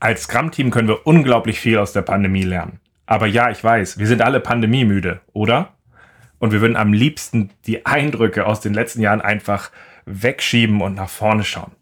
[0.00, 2.80] Als Scrum-Team können wir unglaublich viel aus der Pandemie lernen.
[3.04, 5.74] Aber ja, ich weiß, wir sind alle pandemiemüde, oder?
[6.38, 9.70] Und wir würden am liebsten die Eindrücke aus den letzten Jahren einfach
[10.06, 11.72] wegschieben und nach vorne schauen.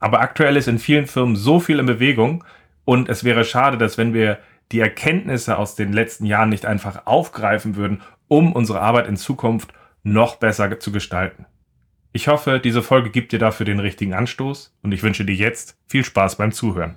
[0.00, 2.44] Aber aktuell ist in vielen Firmen so viel in Bewegung
[2.84, 4.38] und es wäre schade, dass wenn wir
[4.70, 9.72] die Erkenntnisse aus den letzten Jahren nicht einfach aufgreifen würden, um unsere Arbeit in Zukunft
[10.02, 11.46] noch besser zu gestalten.
[12.12, 15.78] Ich hoffe, diese Folge gibt dir dafür den richtigen Anstoß und ich wünsche dir jetzt
[15.86, 16.96] viel Spaß beim Zuhören.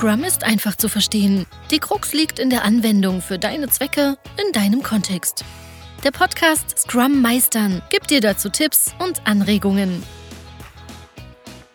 [0.00, 1.44] Scrum ist einfach zu verstehen.
[1.70, 5.44] Die Krux liegt in der Anwendung für deine Zwecke in deinem Kontext.
[6.02, 10.02] Der Podcast Scrum Meistern gibt dir dazu Tipps und Anregungen.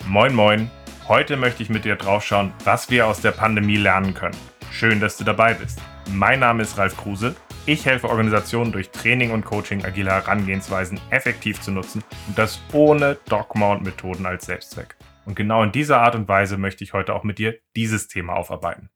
[0.07, 0.71] Moin moin,
[1.07, 4.37] heute möchte ich mit dir draufschauen, was wir aus der Pandemie lernen können.
[4.71, 5.77] Schön, dass du dabei bist.
[6.11, 7.35] Mein Name ist Ralf Kruse.
[7.67, 13.19] Ich helfe Organisationen durch Training und Coaching agile Herangehensweisen effektiv zu nutzen und das ohne
[13.29, 14.94] Dogma und Methoden als Selbstzweck.
[15.25, 18.33] Und genau in dieser Art und Weise möchte ich heute auch mit dir dieses Thema
[18.33, 18.89] aufarbeiten.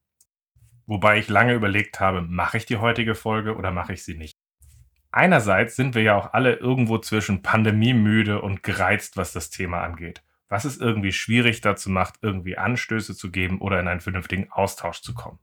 [0.85, 4.37] Wobei ich lange überlegt habe, mache ich die heutige Folge oder mache ich sie nicht.
[5.11, 10.23] Einerseits sind wir ja auch alle irgendwo zwischen pandemiemüde und gereizt, was das Thema angeht.
[10.49, 15.01] Was es irgendwie schwierig dazu macht, irgendwie Anstöße zu geben oder in einen vernünftigen Austausch
[15.01, 15.39] zu kommen.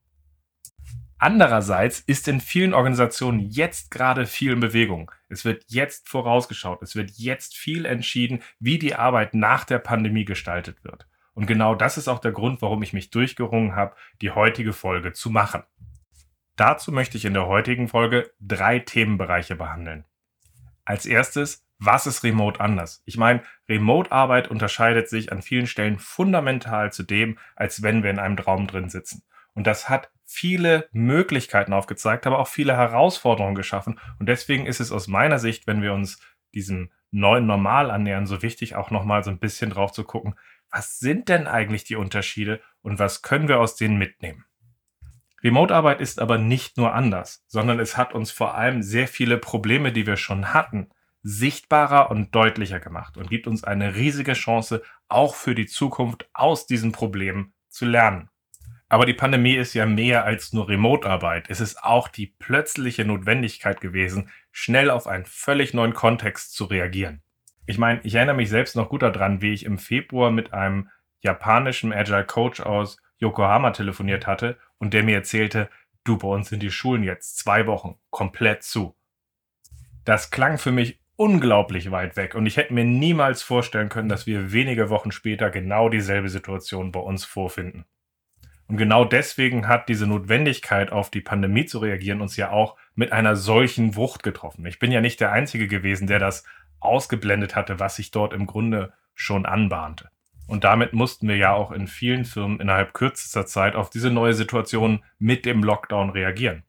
[1.19, 5.11] Andererseits ist in vielen Organisationen jetzt gerade viel in Bewegung.
[5.29, 10.27] Es wird jetzt vorausgeschaut, es wird jetzt viel entschieden, wie die Arbeit nach der Pandemie
[10.27, 11.07] gestaltet wird.
[11.33, 15.13] Und genau das ist auch der Grund, warum ich mich durchgerungen habe, die heutige Folge
[15.13, 15.63] zu machen.
[16.57, 20.05] Dazu möchte ich in der heutigen Folge drei Themenbereiche behandeln.
[20.85, 23.03] Als erstes, was ist Remote anders?
[23.05, 28.19] Ich meine, Remote-Arbeit unterscheidet sich an vielen Stellen fundamental zu dem, als wenn wir in
[28.19, 29.23] einem Raum drin sitzen.
[29.57, 33.99] Und das hat viele Möglichkeiten aufgezeigt, aber auch viele Herausforderungen geschaffen.
[34.21, 36.21] Und deswegen ist es aus meiner Sicht, wenn wir uns
[36.55, 40.35] diesem neuen Normal annähern, so wichtig, auch nochmal so ein bisschen drauf zu gucken,
[40.71, 44.45] was sind denn eigentlich die Unterschiede und was können wir aus denen mitnehmen?
[45.43, 49.93] Remote-Arbeit ist aber nicht nur anders, sondern es hat uns vor allem sehr viele Probleme,
[49.93, 50.91] die wir schon hatten,
[51.23, 56.67] sichtbarer und deutlicher gemacht und gibt uns eine riesige Chance, auch für die Zukunft aus
[56.67, 58.29] diesen Problemen zu lernen.
[58.89, 61.51] Aber die Pandemie ist ja mehr als nur Remote-Arbeit.
[61.51, 67.23] Es ist auch die plötzliche Notwendigkeit gewesen, schnell auf einen völlig neuen Kontext zu reagieren.
[67.67, 70.89] Ich meine, ich erinnere mich selbst noch gut daran, wie ich im Februar mit einem
[71.21, 75.69] japanischen Agile Coach aus Yokohama telefoniert hatte und der mir erzählte,
[76.05, 78.95] du, bei uns sind die Schulen jetzt zwei Wochen komplett zu.
[80.05, 84.29] Das klang für mich unglaublich weit weg und ich hätte mir niemals vorstellen können, dass
[84.29, 87.87] wir wenige Wochen später genau dieselbe Situation bei uns vorfinden.
[88.69, 93.13] Und genau deswegen hat diese Notwendigkeit, auf die Pandemie zu reagieren, uns ja auch mit
[93.13, 94.67] einer solchen Wucht getroffen.
[94.67, 96.45] Ich bin ja nicht der Einzige gewesen, der das
[96.81, 100.11] ausgeblendet hatte, was sich dort im Grunde schon anbahnte.
[100.47, 104.35] Und damit mussten wir ja auch in vielen Firmen innerhalb kürzester Zeit auf diese neue
[104.35, 106.63] Situation mit dem Lockdown reagieren.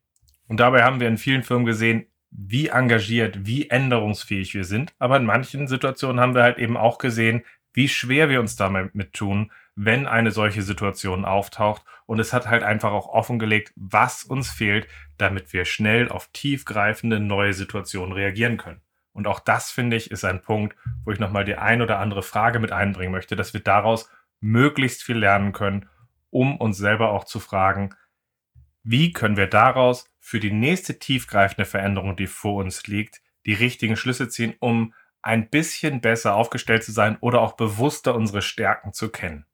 [0.47, 4.93] Und dabei haben wir in vielen Firmen gesehen, wie engagiert, wie änderungsfähig wir sind.
[4.99, 7.43] Aber in manchen Situationen haben wir halt eben auch gesehen,
[7.73, 11.83] wie schwer wir uns damit tun, wenn eine solche Situation auftaucht.
[12.07, 17.19] Und es hat halt einfach auch offengelegt, was uns fehlt, damit wir schnell auf tiefgreifende
[17.19, 18.81] neue Situationen reagieren können.
[19.13, 22.23] Und auch das, finde ich, ist ein Punkt, wo ich nochmal die ein oder andere
[22.23, 25.87] Frage mit einbringen möchte, dass wir daraus möglichst viel lernen können,
[26.31, 27.95] um uns selber auch zu fragen,
[28.83, 33.95] wie können wir daraus für die nächste tiefgreifende Veränderung, die vor uns liegt, die richtigen
[33.95, 39.09] Schlüsse ziehen, um ein bisschen besser aufgestellt zu sein oder auch bewusster unsere Stärken zu
[39.09, 39.46] kennen.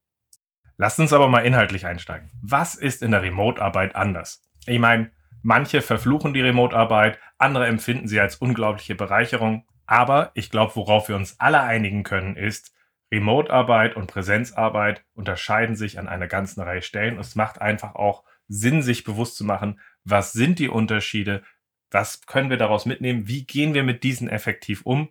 [0.78, 2.32] Lasst uns aber mal inhaltlich einsteigen.
[2.42, 4.44] Was ist in der Remote-Arbeit anders?
[4.66, 5.12] Ich meine,
[5.42, 9.68] manche verfluchen die Remote-Arbeit, andere empfinden sie als unglaubliche Bereicherung.
[9.86, 12.74] Aber ich glaube, worauf wir uns alle einigen können, ist,
[13.12, 17.20] Remote-Arbeit und Präsenzarbeit unterscheiden sich an einer ganzen Reihe Stellen.
[17.20, 21.44] Es macht einfach auch Sinn, sich bewusst zu machen, was sind die Unterschiede,
[21.92, 25.10] was können wir daraus mitnehmen, wie gehen wir mit diesen effektiv um.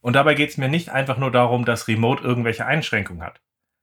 [0.00, 3.40] Und dabei geht es mir nicht einfach nur darum, dass Remote irgendwelche Einschränkungen hat.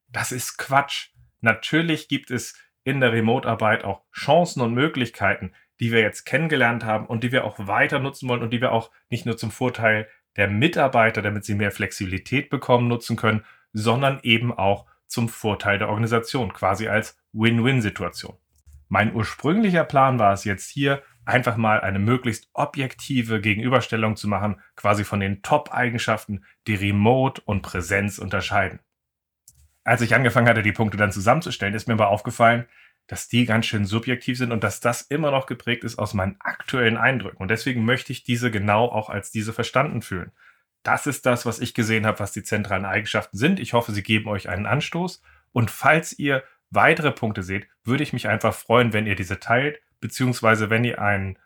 [0.09, 1.10] Das ist Quatsch.
[1.41, 7.07] Natürlich gibt es in der Remote-Arbeit auch Chancen und Möglichkeiten, die wir jetzt kennengelernt haben
[7.07, 10.07] und die wir auch weiter nutzen wollen und die wir auch nicht nur zum Vorteil
[10.37, 13.43] der Mitarbeiter, damit sie mehr Flexibilität bekommen, nutzen können,
[13.73, 18.37] sondern eben auch zum Vorteil der Organisation, quasi als Win-Win-Situation.
[18.87, 24.59] Mein ursprünglicher Plan war es jetzt hier, einfach mal eine möglichst objektive Gegenüberstellung zu machen,
[24.75, 28.79] quasi von den Top-Eigenschaften, die Remote und Präsenz unterscheiden
[29.83, 32.65] als ich angefangen hatte, die Punkte dann zusammenzustellen, ist mir aber aufgefallen,
[33.07, 36.37] dass die ganz schön subjektiv sind und dass das immer noch geprägt ist aus meinen
[36.39, 37.41] aktuellen Eindrücken.
[37.41, 40.31] Und deswegen möchte ich diese genau auch als diese verstanden fühlen.
[40.83, 43.59] das ist das, was ich gesehen habe, was die zentralen Eigenschaften sind.
[43.59, 45.21] Ich hoffe, sie geben euch einen Anstoß.
[45.51, 49.79] Und falls ihr weitere Punkte seht, würde ich mich einfach freuen, wenn ihr diese teilt,
[49.99, 51.37] beziehungsweise wenn ihr einen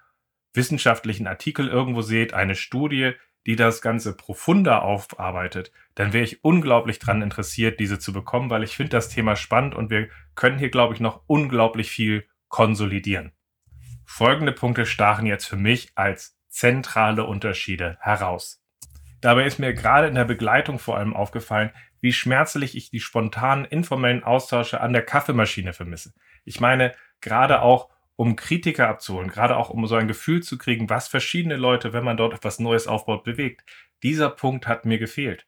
[0.53, 3.13] wissenschaftlichen Artikel irgendwo seht, eine Studie,
[3.45, 8.63] die das Ganze profunder aufarbeitet, dann wäre ich unglaublich daran interessiert, diese zu bekommen, weil
[8.63, 13.31] ich finde das Thema spannend und wir können hier, glaube ich, noch unglaublich viel konsolidieren.
[14.05, 18.61] Folgende Punkte stachen jetzt für mich als zentrale Unterschiede heraus.
[19.21, 23.65] Dabei ist mir gerade in der Begleitung vor allem aufgefallen, wie schmerzlich ich die spontanen
[23.65, 26.13] informellen Austausche an der Kaffeemaschine vermisse.
[26.43, 30.89] Ich meine, gerade auch um Kritiker abzuholen, gerade auch um so ein Gefühl zu kriegen,
[30.89, 33.63] was verschiedene Leute, wenn man dort etwas Neues aufbaut, bewegt.
[34.03, 35.45] Dieser Punkt hat mir gefehlt.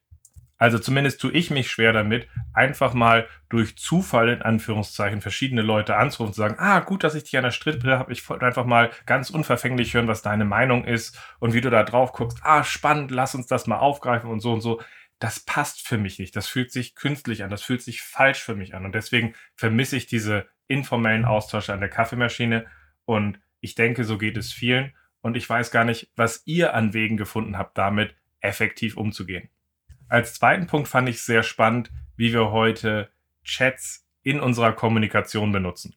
[0.59, 5.95] Also zumindest tue ich mich schwer damit, einfach mal durch Zufall in Anführungszeichen verschiedene Leute
[5.95, 8.11] anzurufen und zu sagen, ah, gut, dass ich dich an der Strippe habe.
[8.11, 11.83] Ich wollte einfach mal ganz unverfänglich hören, was deine Meinung ist und wie du da
[11.83, 12.39] drauf guckst.
[12.41, 14.81] Ah, spannend, lass uns das mal aufgreifen und so und so.
[15.19, 16.35] Das passt für mich nicht.
[16.35, 17.49] Das fühlt sich künstlich an.
[17.51, 18.85] Das fühlt sich falsch für mich an.
[18.85, 22.65] Und deswegen vermisse ich diese informellen Austausch an der Kaffeemaschine.
[23.05, 24.93] Und ich denke, so geht es vielen.
[25.21, 29.49] Und ich weiß gar nicht, was ihr an Wegen gefunden habt, damit effektiv umzugehen.
[30.07, 33.09] Als zweiten Punkt fand ich sehr spannend, wie wir heute
[33.43, 35.95] Chats in unserer Kommunikation benutzen.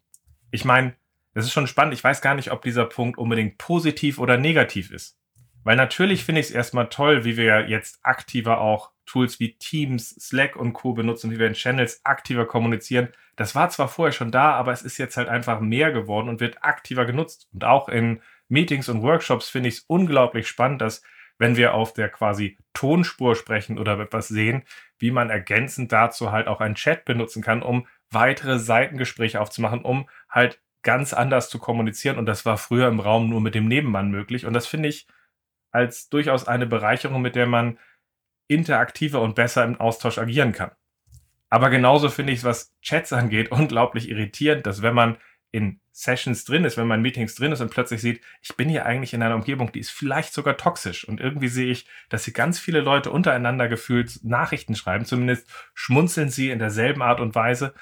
[0.50, 0.94] Ich meine,
[1.34, 1.94] es ist schon spannend.
[1.94, 5.19] Ich weiß gar nicht, ob dieser Punkt unbedingt positiv oder negativ ist.
[5.64, 10.10] Weil natürlich finde ich es erstmal toll, wie wir jetzt aktiver auch Tools wie Teams,
[10.10, 10.92] Slack und Co.
[10.94, 13.08] benutzen, wie wir in Channels aktiver kommunizieren.
[13.36, 16.40] Das war zwar vorher schon da, aber es ist jetzt halt einfach mehr geworden und
[16.40, 17.48] wird aktiver genutzt.
[17.52, 21.02] Und auch in Meetings und Workshops finde ich es unglaublich spannend, dass
[21.38, 24.62] wenn wir auf der quasi Tonspur sprechen oder etwas sehen,
[24.98, 30.08] wie man ergänzend dazu halt auch einen Chat benutzen kann, um weitere Seitengespräche aufzumachen, um
[30.28, 32.18] halt ganz anders zu kommunizieren.
[32.18, 34.46] Und das war früher im Raum nur mit dem Nebenmann möglich.
[34.46, 35.06] Und das finde ich
[35.70, 37.78] als durchaus eine Bereicherung, mit der man
[38.48, 40.72] interaktiver und besser im Austausch agieren kann.
[41.48, 45.18] Aber genauso finde ich es, was Chats angeht, unglaublich irritierend, dass wenn man
[45.52, 48.68] in Sessions drin ist, wenn man in Meetings drin ist und plötzlich sieht, ich bin
[48.68, 51.06] hier eigentlich in einer Umgebung, die ist vielleicht sogar toxisch.
[51.06, 55.04] Und irgendwie sehe ich, dass hier ganz viele Leute untereinander gefühlt Nachrichten schreiben.
[55.04, 57.74] Zumindest schmunzeln sie in derselben Art und Weise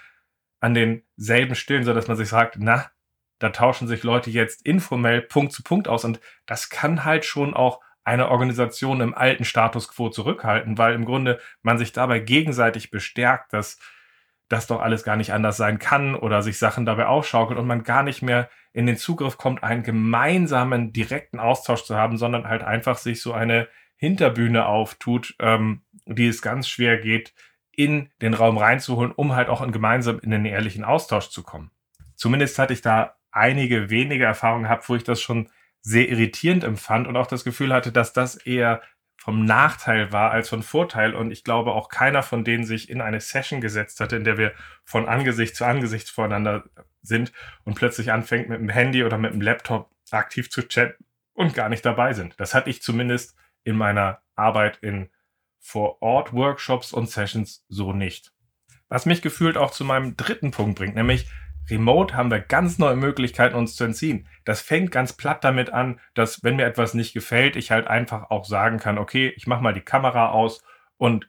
[0.60, 2.90] an denselben Stillen, so dass man sich sagt, na,
[3.38, 6.04] da tauschen sich Leute jetzt informell Punkt zu Punkt aus.
[6.04, 11.04] Und das kann halt schon auch eine Organisation im alten Status quo zurückhalten, weil im
[11.04, 13.78] Grunde man sich dabei gegenseitig bestärkt, dass
[14.48, 17.82] das doch alles gar nicht anders sein kann oder sich Sachen dabei aufschaukelt und man
[17.82, 22.62] gar nicht mehr in den Zugriff kommt, einen gemeinsamen, direkten Austausch zu haben, sondern halt
[22.62, 27.34] einfach sich so eine Hinterbühne auftut, ähm, die es ganz schwer geht,
[27.72, 31.70] in den Raum reinzuholen, um halt auch in gemeinsam in den ehrlichen Austausch zu kommen.
[32.14, 35.48] Zumindest hatte ich da einige wenige Erfahrungen gehabt, wo ich das schon
[35.80, 38.82] sehr irritierend empfand und auch das Gefühl hatte, dass das eher
[39.16, 41.14] vom Nachteil war als von Vorteil.
[41.14, 44.38] Und ich glaube auch keiner von denen sich in eine Session gesetzt hatte, in der
[44.38, 44.52] wir
[44.84, 46.64] von Angesicht zu Angesicht voreinander
[47.02, 47.32] sind
[47.64, 51.04] und plötzlich anfängt mit dem Handy oder mit dem Laptop aktiv zu chatten
[51.34, 52.34] und gar nicht dabei sind.
[52.38, 55.10] Das hatte ich zumindest in meiner Arbeit in
[55.60, 58.32] Vor-Ort-Workshops und Sessions so nicht.
[58.88, 61.28] Was mich gefühlt auch zu meinem dritten Punkt bringt, nämlich
[61.70, 64.26] Remote haben wir ganz neue Möglichkeiten, uns zu entziehen.
[64.44, 68.30] Das fängt ganz platt damit an, dass wenn mir etwas nicht gefällt, ich halt einfach
[68.30, 70.62] auch sagen kann, okay, ich mache mal die Kamera aus
[70.96, 71.28] und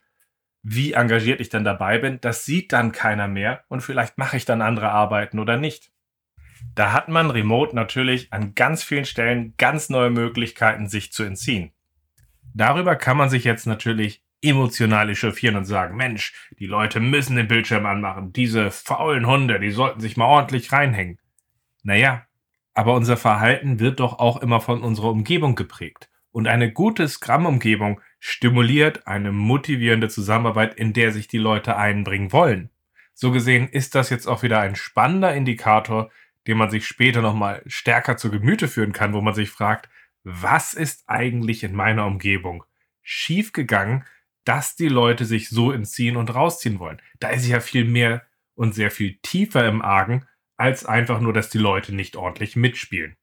[0.61, 4.45] wie engagiert ich dann dabei bin, das sieht dann keiner mehr und vielleicht mache ich
[4.45, 5.91] dann andere Arbeiten oder nicht.
[6.75, 11.71] Da hat man Remote natürlich an ganz vielen Stellen ganz neue Möglichkeiten, sich zu entziehen.
[12.53, 17.47] Darüber kann man sich jetzt natürlich emotional echauffieren und sagen, Mensch, die Leute müssen den
[17.47, 18.33] Bildschirm anmachen.
[18.33, 21.19] Diese faulen Hunde, die sollten sich mal ordentlich reinhängen.
[21.83, 22.25] Naja,
[22.73, 26.09] aber unser Verhalten wird doch auch immer von unserer Umgebung geprägt.
[26.31, 32.69] Und eine gute Scrum-Umgebung stimuliert eine motivierende Zusammenarbeit, in der sich die Leute einbringen wollen.
[33.13, 36.09] So gesehen ist das jetzt auch wieder ein spannender Indikator,
[36.47, 39.89] den man sich später nochmal stärker zu Gemüte führen kann, wo man sich fragt,
[40.23, 42.63] was ist eigentlich in meiner Umgebung
[43.01, 44.05] schiefgegangen,
[44.49, 46.99] dass die Leute sich so entziehen und rausziehen wollen.
[47.19, 48.23] Da ist ja viel mehr
[48.55, 50.25] und sehr viel tiefer im Argen,
[50.57, 53.15] als einfach nur, dass die Leute nicht ordentlich mitspielen.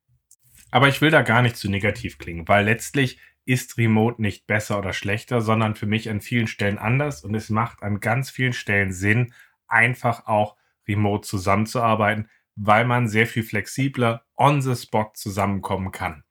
[0.70, 4.78] Aber ich will da gar nicht zu negativ klingen, weil letztlich ist Remote nicht besser
[4.78, 8.52] oder schlechter, sondern für mich an vielen Stellen anders und es macht an ganz vielen
[8.52, 9.34] Stellen Sinn,
[9.66, 10.54] einfach auch
[10.86, 16.22] remote zusammenzuarbeiten, weil man sehr viel flexibler on the spot zusammenkommen kann.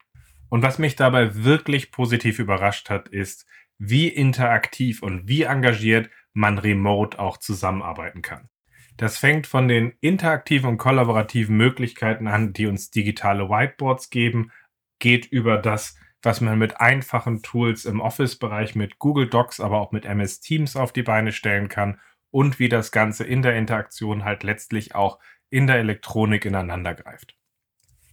[0.47, 3.45] Und was mich dabei wirklich positiv überrascht hat, ist,
[3.77, 8.49] wie interaktiv und wie engagiert man remote auch zusammenarbeiten kann.
[8.97, 14.51] Das fängt von den interaktiven und kollaborativen Möglichkeiten an, die uns digitale Whiteboards geben,
[14.99, 19.91] geht über das, was man mit einfachen Tools im Office-Bereich mit Google Docs, aber auch
[19.91, 21.99] mit MS Teams auf die Beine stellen kann
[22.31, 27.35] und wie das Ganze in der Interaktion halt letztlich auch in der Elektronik ineinander greift.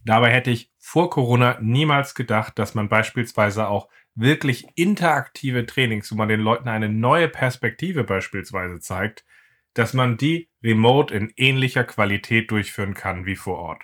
[0.05, 6.15] Dabei hätte ich vor Corona niemals gedacht, dass man beispielsweise auch wirklich interaktive Trainings, wo
[6.15, 9.25] man den Leuten eine neue Perspektive beispielsweise zeigt,
[9.73, 13.83] dass man die remote in ähnlicher Qualität durchführen kann wie vor Ort.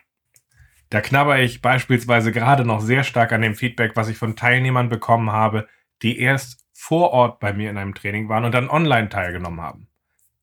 [0.89, 4.89] Da knabber ich beispielsweise gerade noch sehr stark an dem Feedback, was ich von Teilnehmern
[4.89, 5.67] bekommen habe,
[6.01, 9.87] die erst vor Ort bei mir in einem Training waren und dann online teilgenommen haben.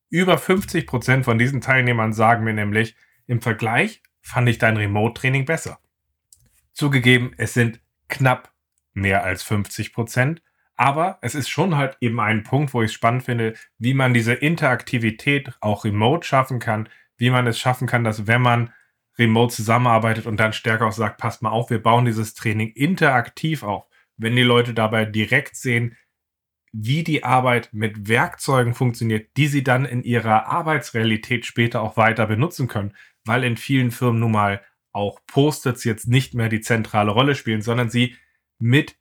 [0.09, 2.95] Über 50 Prozent von diesen Teilnehmern sagen mir nämlich,
[3.27, 5.79] im Vergleich fand ich dein Remote-Training besser.
[6.73, 8.53] Zugegeben, es sind knapp
[8.97, 10.43] mehr als 50 Prozent,
[10.77, 14.13] aber es ist schon halt eben ein Punkt, wo ich es spannend finde, wie man
[14.13, 18.73] diese Interaktivität auch remote schaffen kann, wie man es schaffen kann, dass wenn man
[19.19, 23.63] remote zusammenarbeitet und dann stärker auch sagt, passt mal auf, wir bauen dieses Training interaktiv
[23.63, 23.87] auf.
[24.19, 25.97] Wenn die Leute dabei direkt sehen,
[26.73, 32.27] wie die Arbeit mit Werkzeugen funktioniert, die sie dann in ihrer Arbeitsrealität später auch weiter
[32.27, 34.63] benutzen können, weil in vielen Firmen nun mal
[34.93, 38.17] auch Post-its jetzt nicht mehr die zentrale Rolle spielen, sondern sie
[38.59, 38.97] mit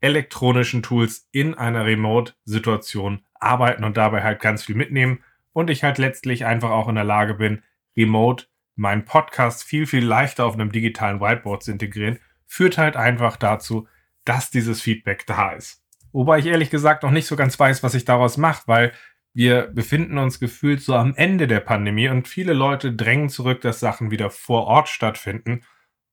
[0.00, 5.98] elektronischen Tools in einer Remote-Situation arbeiten und dabei halt ganz viel mitnehmen und ich halt
[5.98, 7.62] letztlich einfach auch in der Lage bin,
[7.96, 13.36] remote meinen Podcast viel, viel leichter auf einem digitalen Whiteboard zu integrieren, führt halt einfach
[13.36, 13.86] dazu,
[14.24, 15.82] dass dieses Feedback da ist.
[16.12, 18.92] Wobei ich ehrlich gesagt noch nicht so ganz weiß, was ich daraus mache, weil
[19.34, 23.80] wir befinden uns gefühlt so am Ende der Pandemie und viele Leute drängen zurück, dass
[23.80, 25.62] Sachen wieder vor Ort stattfinden.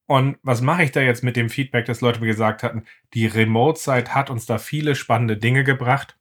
[0.09, 2.83] Und was mache ich da jetzt mit dem Feedback, das Leute mir gesagt hatten?
[3.13, 6.17] Die Remote-Zeit hat uns da viele spannende Dinge gebracht.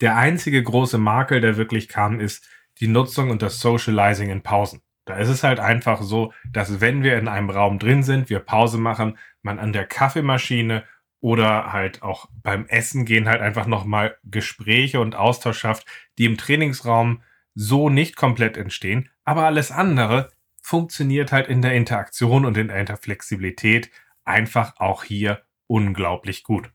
[0.00, 2.48] Der einzige große Makel, der wirklich kam, ist
[2.78, 4.82] die Nutzung und das Socializing in Pausen.
[5.06, 8.38] Da ist es halt einfach so, dass wenn wir in einem Raum drin sind, wir
[8.38, 10.84] Pause machen, man an der Kaffeemaschine
[11.18, 15.84] oder halt auch beim Essen gehen halt einfach nochmal Gespräche und Austausch schafft,
[16.16, 17.22] die im Trainingsraum
[17.56, 20.30] so nicht komplett entstehen, aber alles andere
[20.70, 23.90] funktioniert halt in der Interaktion und in der Flexibilität
[24.24, 26.70] einfach auch hier unglaublich gut.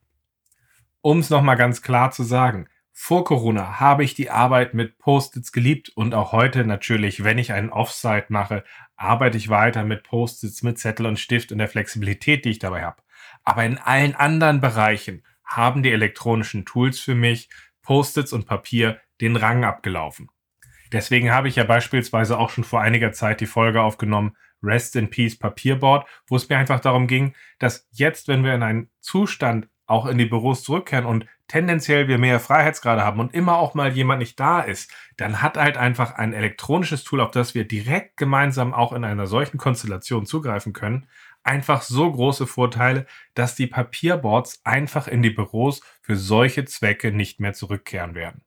[1.00, 5.54] Um es nochmal ganz klar zu sagen, vor Corona habe ich die Arbeit mit Post-its
[5.54, 8.66] geliebt und auch heute natürlich, wenn ich einen Offsite mache,
[8.98, 12.84] arbeite ich weiter mit Post-its, mit Zettel und Stift und der Flexibilität, die ich dabei
[12.84, 13.02] habe.
[13.46, 17.50] Aber in allen anderen Bereichen haben die elektronischen Tools für mich,
[17.82, 20.30] Post-its und Papier, den Rang abgelaufen.
[20.92, 25.10] Deswegen habe ich ja beispielsweise auch schon vor einiger Zeit die Folge aufgenommen, Rest in
[25.10, 29.68] Peace Papierboard, wo es mir einfach darum ging, dass jetzt, wenn wir in einen Zustand
[29.88, 33.92] auch in die Büros zurückkehren und tendenziell wir mehr Freiheitsgrade haben und immer auch mal
[33.94, 38.18] jemand nicht da ist, dann hat halt einfach ein elektronisches Tool, auf das wir direkt
[38.18, 41.08] gemeinsam auch in einer solchen Konstellation zugreifen können,
[41.44, 47.40] einfach so große Vorteile, dass die Papierboards einfach in die Büros für solche Zwecke nicht
[47.40, 48.45] mehr zurückkehren werden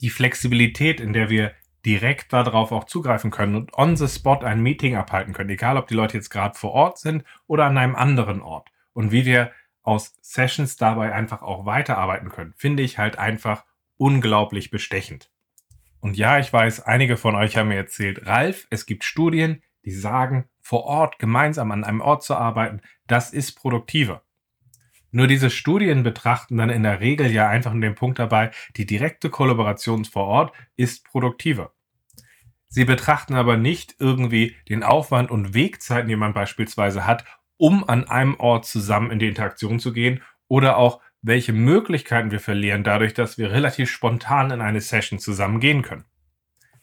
[0.00, 1.52] die Flexibilität, in der wir
[1.84, 5.88] direkt darauf auch zugreifen können und on the spot ein Meeting abhalten können, egal ob
[5.88, 8.68] die Leute jetzt gerade vor Ort sind oder an einem anderen Ort.
[8.92, 9.52] Und wie wir
[9.82, 13.64] aus Sessions dabei einfach auch weiterarbeiten können, finde ich halt einfach
[13.96, 15.30] unglaublich bestechend.
[16.00, 19.92] Und ja, ich weiß, einige von euch haben mir erzählt, Ralf, es gibt Studien, die
[19.92, 24.22] sagen, vor Ort gemeinsam an einem Ort zu arbeiten, das ist produktiver.
[25.12, 28.86] Nur diese Studien betrachten dann in der Regel ja einfach nur den Punkt dabei, die
[28.86, 31.72] direkte Kollaboration vor Ort ist produktiver.
[32.68, 37.24] Sie betrachten aber nicht irgendwie den Aufwand und Wegzeiten, die man beispielsweise hat,
[37.56, 42.40] um an einem Ort zusammen in die Interaktion zu gehen oder auch welche Möglichkeiten wir
[42.40, 46.04] verlieren dadurch, dass wir relativ spontan in eine Session zusammen gehen können.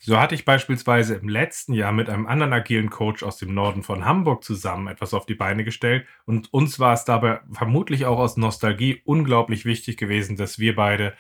[0.07, 3.83] So hatte ich beispielsweise im letzten Jahr mit einem anderen agilen Coach aus dem Norden
[3.83, 8.17] von Hamburg zusammen etwas auf die Beine gestellt und uns war es dabei vermutlich auch
[8.17, 11.13] aus Nostalgie unglaublich wichtig gewesen, dass wir beide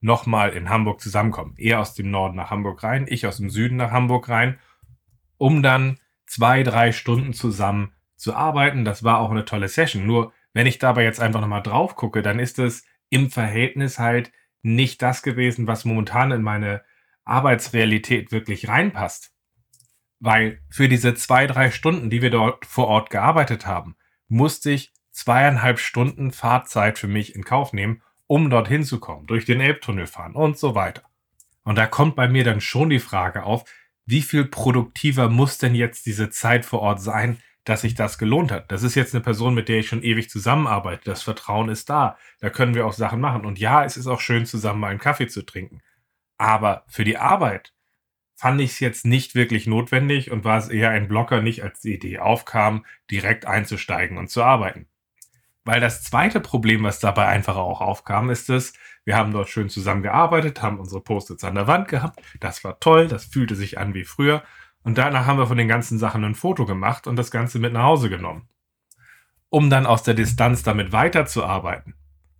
[0.00, 1.52] nochmal in Hamburg zusammenkommen.
[1.58, 4.58] Er aus dem Norden nach Hamburg rein, ich aus dem Süden nach Hamburg rein,
[5.36, 8.86] um dann zwei, drei Stunden zusammen zu arbeiten.
[8.86, 10.06] Das war auch eine tolle Session.
[10.06, 14.32] Nur wenn ich dabei jetzt einfach nochmal drauf gucke, dann ist es im Verhältnis halt
[14.62, 16.80] nicht das gewesen, was momentan in meine
[17.30, 19.32] Arbeitsrealität wirklich reinpasst.
[20.18, 23.96] Weil für diese zwei, drei Stunden, die wir dort vor Ort gearbeitet haben,
[24.28, 29.44] musste ich zweieinhalb Stunden Fahrzeit für mich in Kauf nehmen, um dorthin zu kommen, durch
[29.44, 31.02] den Elbtunnel fahren und so weiter.
[31.64, 33.64] Und da kommt bei mir dann schon die Frage auf,
[34.06, 38.50] wie viel produktiver muss denn jetzt diese Zeit vor Ort sein, dass sich das gelohnt
[38.50, 38.72] hat.
[38.72, 41.02] Das ist jetzt eine Person, mit der ich schon ewig zusammenarbeite.
[41.04, 42.16] Das Vertrauen ist da.
[42.40, 43.44] Da können wir auch Sachen machen.
[43.44, 45.80] Und ja, es ist auch schön, zusammen mal einen Kaffee zu trinken.
[46.40, 47.74] Aber für die Arbeit
[48.34, 51.82] fand ich es jetzt nicht wirklich notwendig und war es eher ein Blocker, nicht als
[51.82, 54.86] die Idee aufkam, direkt einzusteigen und zu arbeiten.
[55.64, 58.72] Weil das zweite Problem, was dabei einfach auch aufkam, ist es,
[59.04, 62.22] wir haben dort schön zusammengearbeitet, haben unsere Post-its an der Wand gehabt.
[62.40, 64.42] Das war toll, das fühlte sich an wie früher.
[64.82, 67.74] Und danach haben wir von den ganzen Sachen ein Foto gemacht und das Ganze mit
[67.74, 68.48] nach Hause genommen.
[69.50, 71.96] Um dann aus der Distanz damit weiterzuarbeiten,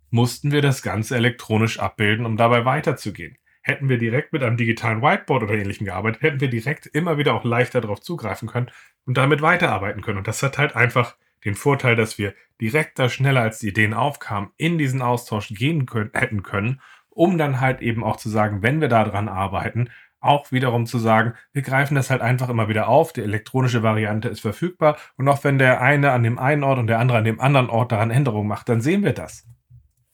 [0.09, 3.37] mussten wir das Ganze elektronisch abbilden, um dabei weiterzugehen.
[3.61, 7.35] Hätten wir direkt mit einem digitalen Whiteboard oder ähnlichem gearbeitet, hätten wir direkt immer wieder
[7.35, 8.71] auch leichter darauf zugreifen können
[9.05, 10.17] und damit weiterarbeiten können.
[10.17, 11.15] Und das hat halt einfach
[11.45, 16.11] den Vorteil, dass wir direkter, schneller als die Ideen aufkamen, in diesen Austausch gehen können,
[16.13, 19.89] hätten können, um dann halt eben auch zu sagen, wenn wir daran arbeiten,
[20.21, 24.29] auch wiederum zu sagen, wir greifen das halt einfach immer wieder auf, die elektronische Variante
[24.29, 27.25] ist verfügbar und auch wenn der eine an dem einen Ort und der andere an
[27.25, 29.47] dem anderen Ort daran Änderungen macht, dann sehen wir das.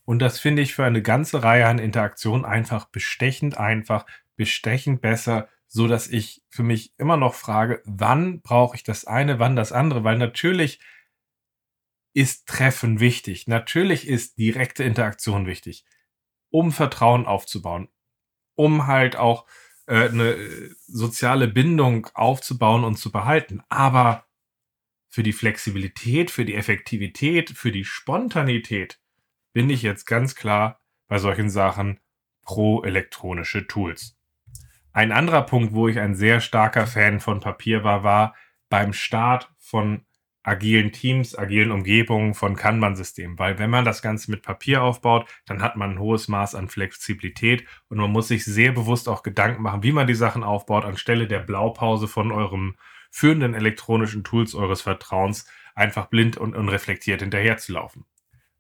[0.07, 4.05] Und das finde ich für eine ganze Reihe an Interaktionen einfach bestechend einfach,
[4.37, 9.37] bestechend besser, so dass ich für mich immer noch frage, wann brauche ich das eine,
[9.39, 10.79] wann das andere, weil natürlich
[12.13, 13.47] ist Treffen wichtig.
[13.47, 15.83] Natürlich ist direkte Interaktion wichtig,
[16.51, 17.89] um Vertrauen aufzubauen,
[18.55, 19.45] um halt auch
[19.87, 20.37] äh, eine
[20.87, 23.61] soziale Bindung aufzubauen und zu behalten.
[23.67, 24.25] Aber
[25.09, 29.01] für die Flexibilität, für die Effektivität, für die Spontanität
[29.53, 31.99] bin ich jetzt ganz klar bei solchen Sachen
[32.43, 34.17] pro elektronische Tools.
[34.93, 38.35] Ein anderer Punkt, wo ich ein sehr starker Fan von Papier war, war
[38.69, 40.05] beim Start von
[40.47, 43.37] agilen Teams, agilen Umgebungen von Kanban-Systemen.
[43.37, 46.69] Weil wenn man das Ganze mit Papier aufbaut, dann hat man ein hohes Maß an
[46.69, 50.85] Flexibilität und man muss sich sehr bewusst auch Gedanken machen, wie man die Sachen aufbaut,
[50.85, 52.77] anstelle der Blaupause von eurem
[53.11, 58.05] führenden elektronischen Tools eures Vertrauens einfach blind und unreflektiert hinterherzulaufen.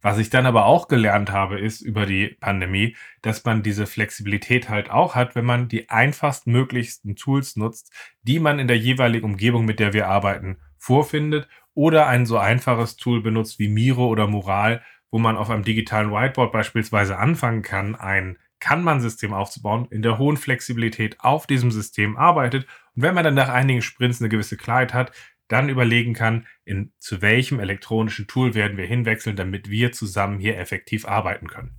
[0.01, 4.69] Was ich dann aber auch gelernt habe, ist über die Pandemie, dass man diese Flexibilität
[4.69, 9.25] halt auch hat, wenn man die einfachst möglichsten Tools nutzt, die man in der jeweiligen
[9.25, 14.27] Umgebung, mit der wir arbeiten, vorfindet oder ein so einfaches Tool benutzt wie Miro oder
[14.27, 20.17] Mural, wo man auf einem digitalen Whiteboard beispielsweise anfangen kann, ein Kanban-System aufzubauen, in der
[20.17, 22.65] hohen Flexibilität auf diesem System arbeitet.
[22.95, 25.11] Und wenn man dann nach einigen Sprints eine gewisse Klarheit hat,
[25.47, 30.57] dann überlegen kann, in zu welchem elektronischen Tool werden wir hinwechseln, damit wir zusammen hier
[30.57, 31.75] effektiv arbeiten können.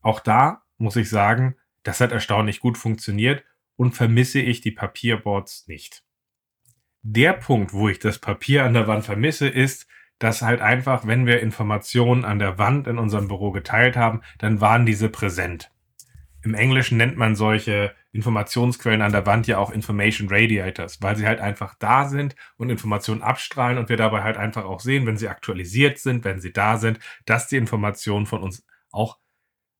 [0.00, 3.44] Auch da muss ich sagen, das hat erstaunlich gut funktioniert
[3.76, 6.02] und vermisse ich die Papierboards nicht.
[7.02, 9.86] Der Punkt, wo ich das Papier an der Wand vermisse, ist,
[10.18, 14.60] dass halt einfach, wenn wir Informationen an der Wand in unserem Büro geteilt haben, dann
[14.60, 15.72] waren diese präsent.
[16.42, 21.26] Im Englischen nennt man solche Informationsquellen an der Wand ja auch Information Radiators, weil sie
[21.26, 25.16] halt einfach da sind und Informationen abstrahlen und wir dabei halt einfach auch sehen, wenn
[25.16, 29.18] sie aktualisiert sind, wenn sie da sind, dass die Informationen von uns auch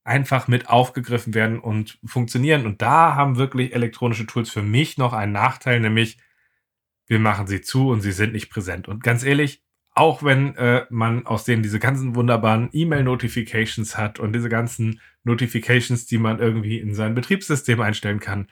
[0.03, 2.65] einfach mit aufgegriffen werden und funktionieren.
[2.65, 6.17] Und da haben wirklich elektronische Tools für mich noch einen Nachteil, nämlich
[7.07, 8.87] wir machen sie zu und sie sind nicht präsent.
[8.87, 9.61] Und ganz ehrlich,
[9.93, 16.05] auch wenn äh, man aus denen diese ganzen wunderbaren E-Mail-Notifications hat und diese ganzen Notifications,
[16.05, 18.47] die man irgendwie in sein Betriebssystem einstellen kann,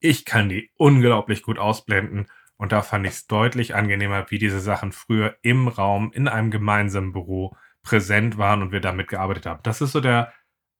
[0.00, 2.26] ich kann die unglaublich gut ausblenden.
[2.56, 6.50] Und da fand ich es deutlich angenehmer, wie diese Sachen früher im Raum, in einem
[6.50, 9.62] gemeinsamen Büro präsent waren und wir damit gearbeitet haben.
[9.62, 10.32] Das ist so der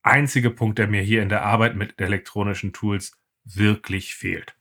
[0.03, 4.57] einzige Punkt, der mir hier in der Arbeit mit elektronischen Tools wirklich fehlt.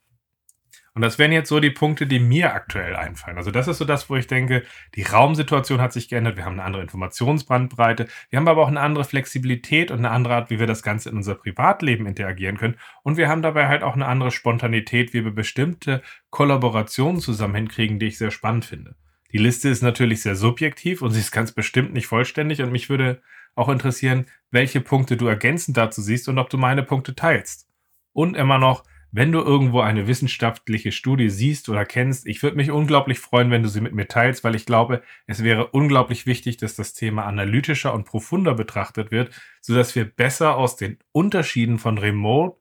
[0.94, 3.38] Und das wären jetzt so die Punkte, die mir aktuell einfallen.
[3.38, 4.64] Also das ist so das, wo ich denke,
[4.96, 6.38] die Raumsituation hat sich geändert.
[6.38, 8.08] Wir haben eine andere Informationsbandbreite.
[8.30, 11.10] Wir haben aber auch eine andere Flexibilität und eine andere Art, wie wir das Ganze
[11.10, 12.78] in unser Privatleben interagieren können.
[13.04, 18.00] Und wir haben dabei halt auch eine andere Spontanität, wie wir bestimmte Kollaborationen zusammen hinkriegen,
[18.00, 18.96] die ich sehr spannend finde.
[19.32, 22.62] Die Liste ist natürlich sehr subjektiv und sie ist ganz bestimmt nicht vollständig.
[22.62, 23.22] Und mich würde
[23.56, 27.68] auch interessieren, welche Punkte du ergänzend dazu siehst und ob du meine Punkte teilst.
[28.12, 32.70] Und immer noch, wenn du irgendwo eine wissenschaftliche Studie siehst oder kennst, ich würde mich
[32.70, 36.58] unglaublich freuen, wenn du sie mit mir teilst, weil ich glaube, es wäre unglaublich wichtig,
[36.58, 41.98] dass das Thema analytischer und profunder betrachtet wird, sodass wir besser aus den Unterschieden von
[41.98, 42.60] Remote,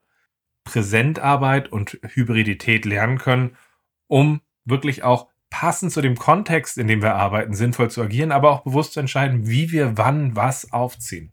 [0.65, 3.57] Präsentarbeit und Hybridität lernen können,
[4.07, 8.51] um wirklich auch passend zu dem Kontext, in dem wir arbeiten, sinnvoll zu agieren, aber
[8.51, 11.33] auch bewusst zu entscheiden, wie wir wann was aufziehen.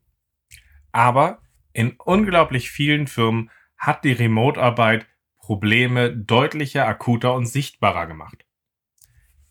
[0.92, 1.42] Aber
[1.74, 5.08] in unglaublich vielen Firmen hat die Remote-Arbeit
[5.38, 8.46] Probleme deutlicher, akuter und sichtbarer gemacht.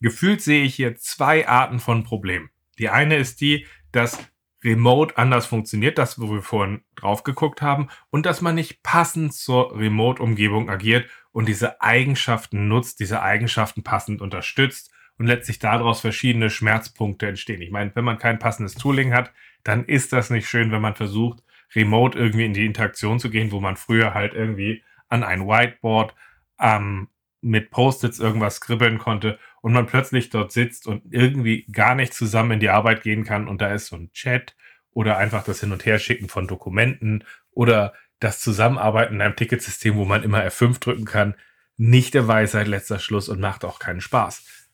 [0.00, 2.50] Gefühlt sehe ich hier zwei Arten von Problemen.
[2.78, 4.18] Die eine ist die, dass
[4.64, 9.34] Remote anders funktioniert, das, wo wir vorhin drauf geguckt haben, und dass man nicht passend
[9.34, 16.50] zur Remote-Umgebung agiert und diese Eigenschaften nutzt, diese Eigenschaften passend unterstützt und letztlich daraus verschiedene
[16.50, 17.60] Schmerzpunkte entstehen.
[17.60, 19.32] Ich meine, wenn man kein passendes Tooling hat,
[19.62, 21.43] dann ist das nicht schön, wenn man versucht,
[21.74, 26.14] remote irgendwie in die Interaktion zu gehen, wo man früher halt irgendwie an ein Whiteboard
[26.56, 27.08] am
[27.40, 32.52] mit Post-its irgendwas skribbeln konnte und man plötzlich dort sitzt und irgendwie gar nicht zusammen
[32.52, 34.56] in die Arbeit gehen kann und da ist so ein Chat
[34.92, 40.06] oder einfach das Hin- und Herschicken von Dokumenten oder das Zusammenarbeiten in einem Ticketsystem, wo
[40.06, 41.34] man immer F5 drücken kann,
[41.76, 44.70] nicht der Weisheit letzter Schluss und macht auch keinen Spaß.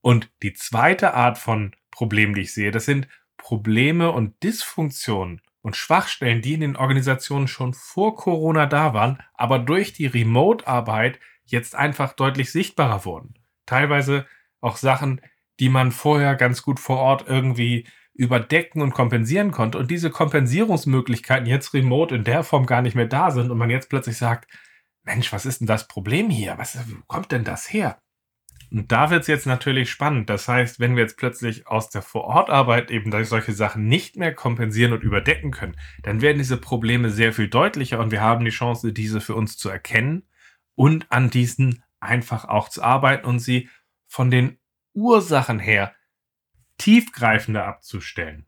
[0.00, 5.76] Und die zweite Art von Problem, die ich sehe, das sind Probleme und Dysfunktionen und
[5.76, 11.74] Schwachstellen, die in den Organisationen schon vor Corona da waren, aber durch die Remote-Arbeit jetzt
[11.74, 13.34] einfach deutlich sichtbarer wurden.
[13.64, 14.26] Teilweise
[14.60, 15.22] auch Sachen,
[15.58, 21.46] die man vorher ganz gut vor Ort irgendwie überdecken und kompensieren konnte und diese Kompensierungsmöglichkeiten
[21.46, 24.46] jetzt remote in der Form gar nicht mehr da sind und man jetzt plötzlich sagt,
[25.02, 26.58] Mensch, was ist denn das Problem hier?
[26.58, 27.98] Was wo kommt denn das her?
[28.74, 30.28] Und da wird es jetzt natürlich spannend.
[30.28, 34.92] Das heißt, wenn wir jetzt plötzlich aus der Vorortarbeit eben solche Sachen nicht mehr kompensieren
[34.92, 38.92] und überdecken können, dann werden diese Probleme sehr viel deutlicher und wir haben die Chance,
[38.92, 40.26] diese für uns zu erkennen
[40.74, 43.70] und an diesen einfach auch zu arbeiten und sie
[44.08, 44.58] von den
[44.92, 45.94] Ursachen her
[46.76, 48.44] tiefgreifender abzustellen.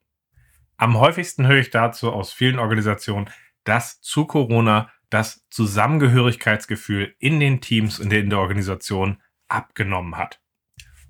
[0.77, 3.31] Am häufigsten höre ich dazu aus vielen Organisationen,
[3.63, 10.41] dass zu Corona das Zusammengehörigkeitsgefühl in den Teams und in der Organisation abgenommen hat.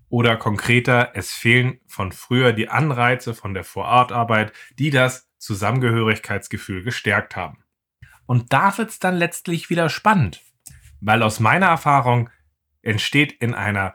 [0.09, 7.37] Oder konkreter, es fehlen von früher die Anreize von der Vorortarbeit, die das Zusammengehörigkeitsgefühl gestärkt
[7.37, 7.64] haben.
[8.27, 10.42] Und da wird es dann letztlich wieder spannend,
[11.01, 12.31] weil aus meiner Erfahrung
[12.83, 13.94] entsteht in einer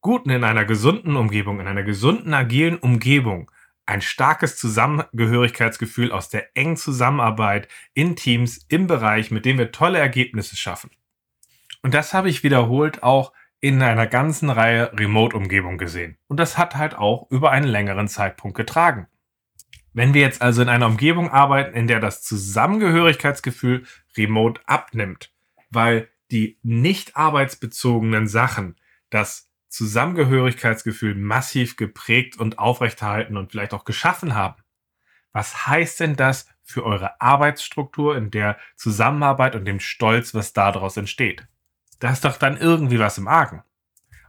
[0.00, 3.50] guten, in einer gesunden Umgebung, in einer gesunden, agilen Umgebung
[3.86, 9.98] ein starkes Zusammengehörigkeitsgefühl aus der engen Zusammenarbeit in Teams im Bereich, mit dem wir tolle
[9.98, 10.90] Ergebnisse schaffen.
[11.82, 16.18] Und das habe ich wiederholt auch in einer ganzen Reihe Remote-Umgebung gesehen.
[16.26, 19.06] Und das hat halt auch über einen längeren Zeitpunkt getragen.
[19.94, 23.84] Wenn wir jetzt also in einer Umgebung arbeiten, in der das Zusammengehörigkeitsgefühl
[24.16, 25.30] remote abnimmt,
[25.70, 28.74] weil die nicht arbeitsbezogenen Sachen
[29.10, 34.60] das Zusammengehörigkeitsgefühl massiv geprägt und aufrechterhalten und vielleicht auch geschaffen haben.
[35.32, 40.96] Was heißt denn das für eure Arbeitsstruktur in der Zusammenarbeit und dem Stolz, was daraus
[40.96, 41.46] entsteht?
[42.02, 43.62] Da ist doch dann irgendwie was im Argen.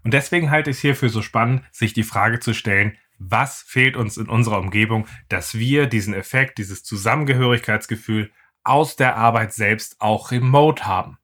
[0.04, 3.64] Und deswegen halte ich es hier für so spannend, sich die Frage zu stellen, was
[3.64, 8.32] fehlt uns in unserer Umgebung, dass wir diesen Effekt, dieses Zusammengehörigkeitsgefühl
[8.64, 11.18] aus der Arbeit selbst auch remote haben.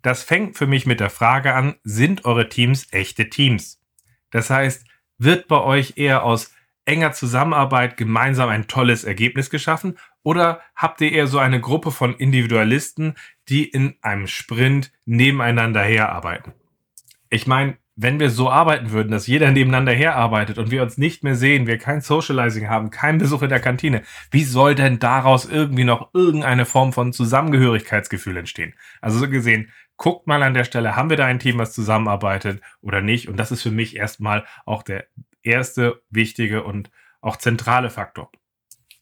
[0.00, 3.78] Das fängt für mich mit der Frage an, sind eure Teams echte Teams?
[4.30, 4.86] Das heißt,
[5.18, 6.54] wird bei euch eher aus
[6.86, 12.14] enger Zusammenarbeit gemeinsam ein tolles Ergebnis geschaffen oder habt ihr eher so eine Gruppe von
[12.14, 13.14] Individualisten,
[13.48, 16.52] die in einem Sprint nebeneinander herarbeiten?
[17.28, 21.24] Ich meine, wenn wir so arbeiten würden, dass jeder nebeneinander herarbeitet und wir uns nicht
[21.24, 25.44] mehr sehen, wir kein Socializing haben, keinen Besuch in der Kantine, wie soll denn daraus
[25.44, 28.74] irgendwie noch irgendeine Form von Zusammengehörigkeitsgefühl entstehen?
[29.02, 32.62] Also so gesehen, guckt mal an der Stelle, haben wir da ein Team, was zusammenarbeitet
[32.80, 33.28] oder nicht?
[33.28, 35.06] Und das ist für mich erstmal auch der
[35.42, 38.30] erste wichtige und auch zentrale Faktor.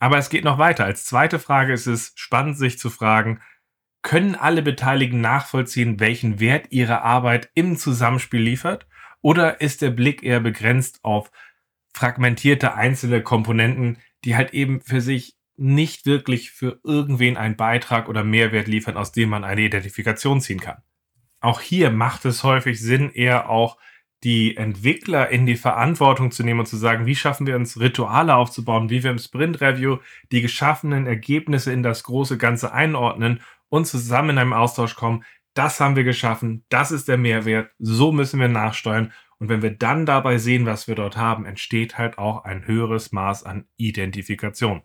[0.01, 0.85] Aber es geht noch weiter.
[0.85, 3.41] Als zweite Frage ist es spannend, sich zu fragen,
[4.03, 8.89] können alle Beteiligten nachvollziehen, welchen Wert ihre Arbeit im Zusammenspiel liefert?
[9.21, 11.31] Oder ist der Blick eher begrenzt auf
[11.93, 18.25] fragmentierte einzelne Komponenten, die halt eben für sich nicht wirklich für irgendwen einen Beitrag oder
[18.25, 20.83] Mehrwert liefern, aus dem man eine Identifikation ziehen kann?
[21.41, 23.77] Auch hier macht es häufig Sinn, eher auch
[24.23, 28.35] die Entwickler in die Verantwortung zu nehmen und zu sagen, wie schaffen wir uns Rituale
[28.35, 29.99] aufzubauen, wie wir im Sprint Review
[30.31, 35.25] die geschaffenen Ergebnisse in das große Ganze einordnen und zusammen in einem Austausch kommen.
[35.55, 39.13] Das haben wir geschaffen, das ist der Mehrwert, so müssen wir nachsteuern.
[39.39, 43.11] Und wenn wir dann dabei sehen, was wir dort haben, entsteht halt auch ein höheres
[43.11, 44.83] Maß an Identifikation.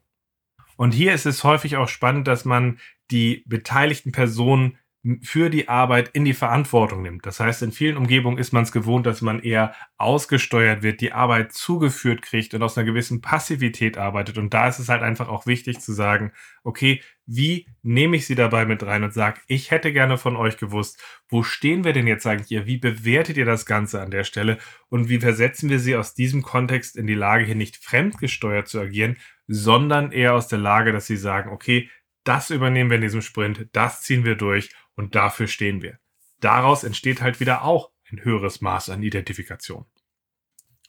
[0.78, 2.80] Und hier ist es häufig auch spannend, dass man
[3.12, 4.78] die beteiligten Personen
[5.22, 7.26] für die Arbeit in die Verantwortung nimmt.
[7.28, 11.13] Das heißt, in vielen Umgebungen ist man es gewohnt, dass man eher ausgesteuert wird, die
[11.13, 14.39] Arbeit zugeführt kriegt und aus einer gewissen Passivität arbeitet.
[14.39, 16.32] Und da ist es halt einfach auch wichtig zu sagen,
[16.63, 20.58] okay, wie nehme ich sie dabei mit rein und sage, ich hätte gerne von euch
[20.58, 22.65] gewusst, wo stehen wir denn jetzt eigentlich hier?
[22.65, 24.58] Wie bewertet ihr das Ganze an der Stelle?
[24.89, 28.80] Und wie versetzen wir sie aus diesem Kontext in die Lage, hier nicht fremdgesteuert zu
[28.80, 31.89] agieren, sondern eher aus der Lage, dass sie sagen, okay,
[32.24, 35.99] das übernehmen wir in diesem Sprint, das ziehen wir durch und dafür stehen wir.
[36.39, 39.86] Daraus entsteht halt wieder auch ein höheres Maß an Identifikation.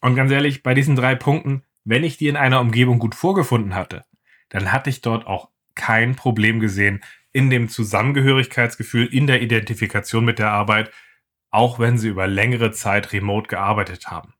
[0.01, 3.75] Und ganz ehrlich, bei diesen drei Punkten, wenn ich die in einer Umgebung gut vorgefunden
[3.75, 4.05] hatte,
[4.49, 10.39] dann hatte ich dort auch kein Problem gesehen in dem Zusammengehörigkeitsgefühl, in der Identifikation mit
[10.39, 10.91] der Arbeit,
[11.51, 14.35] auch wenn sie über längere Zeit remote gearbeitet haben.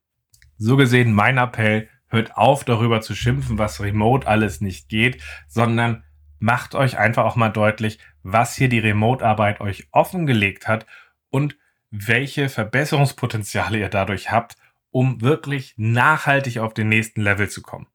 [0.57, 6.03] So gesehen mein Appell, hört auf darüber zu schimpfen, was remote alles nicht geht, sondern
[6.39, 10.85] macht euch einfach auch mal deutlich, was hier die Remote-Arbeit euch offengelegt hat
[11.29, 11.57] und
[11.89, 14.55] welche Verbesserungspotenziale ihr dadurch habt,
[14.91, 17.87] um wirklich nachhaltig auf den nächsten Level zu kommen.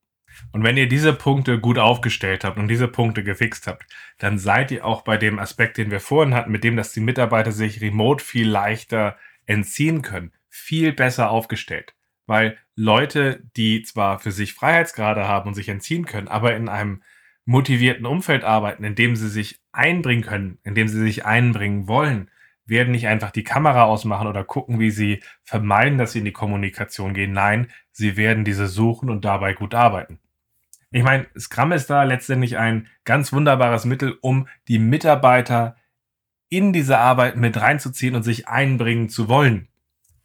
[0.50, 3.86] Und wenn ihr diese Punkte gut aufgestellt habt und diese Punkte gefixt habt,
[4.18, 7.00] dann seid ihr auch bei dem Aspekt, den wir vorhin hatten, mit dem, dass die
[7.00, 11.94] Mitarbeiter sich remote viel leichter entziehen können, viel besser aufgestellt.
[12.26, 17.02] Weil Leute, die zwar für sich Freiheitsgrade haben und sich entziehen können, aber in einem
[17.44, 22.30] motivierten Umfeld arbeiten, in dem sie sich einbringen können, in dem sie sich einbringen wollen,
[22.64, 26.32] werden nicht einfach die Kamera ausmachen oder gucken, wie sie vermeiden, dass sie in die
[26.32, 27.32] Kommunikation gehen.
[27.32, 30.20] Nein, sie werden diese suchen und dabei gut arbeiten.
[30.90, 35.76] Ich meine, Scrum ist da letztendlich ein ganz wunderbares Mittel, um die Mitarbeiter
[36.50, 39.68] in diese Arbeit mit reinzuziehen und sich einbringen zu wollen.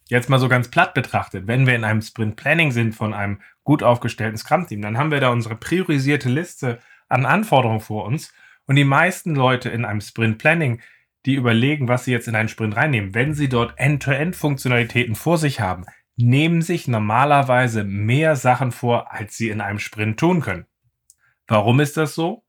[0.09, 3.41] Jetzt mal so ganz platt betrachtet, wenn wir in einem Sprint Planning sind von einem
[3.63, 8.33] gut aufgestellten Scrum-Team, dann haben wir da unsere priorisierte Liste an Anforderungen vor uns
[8.65, 10.81] und die meisten Leute in einem Sprint Planning,
[11.25, 15.59] die überlegen, was sie jetzt in einen Sprint reinnehmen, wenn sie dort End-to-End-Funktionalitäten vor sich
[15.59, 20.65] haben, nehmen sich normalerweise mehr Sachen vor, als sie in einem Sprint tun können.
[21.47, 22.43] Warum ist das so?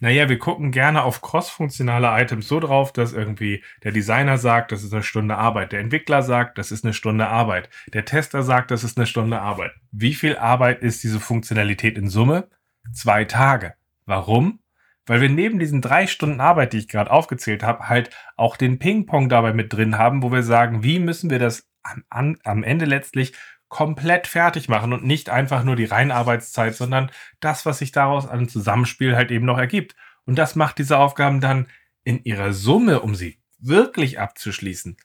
[0.00, 4.82] Naja, wir gucken gerne auf cross-funktionale Items so drauf, dass irgendwie der Designer sagt, das
[4.82, 8.72] ist eine Stunde Arbeit, der Entwickler sagt, das ist eine Stunde Arbeit, der Tester sagt,
[8.72, 9.70] das ist eine Stunde Arbeit.
[9.92, 12.48] Wie viel Arbeit ist diese Funktionalität in Summe?
[12.92, 13.74] Zwei Tage.
[14.06, 14.58] Warum?
[15.06, 18.78] Weil wir neben diesen drei Stunden Arbeit, die ich gerade aufgezählt habe, halt auch den
[18.78, 21.68] Ping-Pong dabei mit drin haben, wo wir sagen, wie müssen wir das
[22.10, 23.32] am, am Ende letztlich
[23.68, 28.48] komplett fertig machen und nicht einfach nur die Reinarbeitszeit, sondern das, was sich daraus an
[28.48, 29.96] Zusammenspiel halt eben noch ergibt.
[30.26, 31.66] Und das macht diese Aufgaben dann
[32.04, 34.96] in ihrer Summe, um sie wirklich abzuschließen,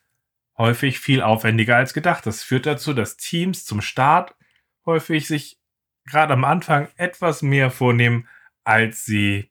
[0.58, 2.26] häufig viel aufwendiger als gedacht.
[2.26, 4.34] Das führt dazu, dass Teams zum Start
[4.84, 5.57] häufig sich
[6.08, 8.28] gerade am Anfang etwas mehr vornehmen,
[8.64, 9.50] als sie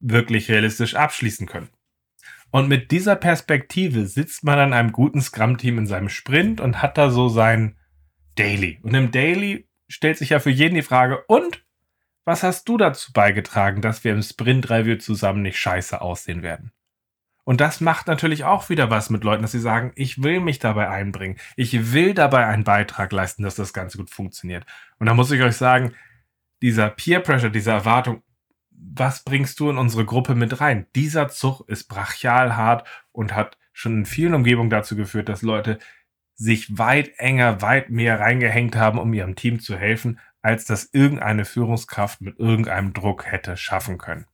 [0.00, 1.68] wirklich realistisch abschließen können.
[2.50, 6.96] Und mit dieser Perspektive sitzt man an einem guten Scrum-Team in seinem Sprint und hat
[6.96, 7.76] da so sein
[8.36, 8.78] Daily.
[8.82, 11.64] Und im Daily stellt sich ja für jeden die Frage, und
[12.24, 16.72] was hast du dazu beigetragen, dass wir im Sprint-Review zusammen nicht scheiße aussehen werden?
[17.46, 20.58] Und das macht natürlich auch wieder was mit Leuten, dass sie sagen, ich will mich
[20.58, 21.38] dabei einbringen.
[21.54, 24.66] Ich will dabei einen Beitrag leisten, dass das Ganze gut funktioniert.
[24.98, 25.94] Und da muss ich euch sagen,
[26.60, 28.24] dieser Peer Pressure, diese Erwartung,
[28.70, 30.86] was bringst du in unsere Gruppe mit rein?
[30.96, 35.78] Dieser Zug ist brachial hart und hat schon in vielen Umgebungen dazu geführt, dass Leute
[36.34, 41.44] sich weit enger, weit mehr reingehängt haben, um ihrem Team zu helfen, als das irgendeine
[41.44, 44.26] Führungskraft mit irgendeinem Druck hätte schaffen können.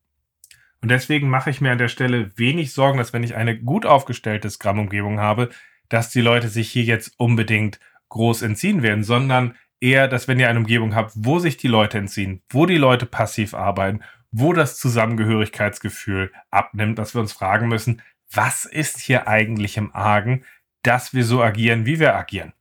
[0.83, 3.87] Und deswegen mache ich mir an der Stelle wenig Sorgen, dass wenn ich eine gut
[3.87, 5.49] aufgestellte Scrum-Umgebung habe,
[5.89, 10.49] dass die Leute sich hier jetzt unbedingt groß entziehen werden, sondern eher, dass wenn ihr
[10.49, 14.01] eine Umgebung habt, wo sich die Leute entziehen, wo die Leute passiv arbeiten
[14.33, 20.45] wo das Zusammengehörigkeitsgefühl abnimmt, dass wir uns fragen müssen, was ist hier eigentlich im Argen,
[20.83, 22.55] dass wir so agieren, wie wir agieren.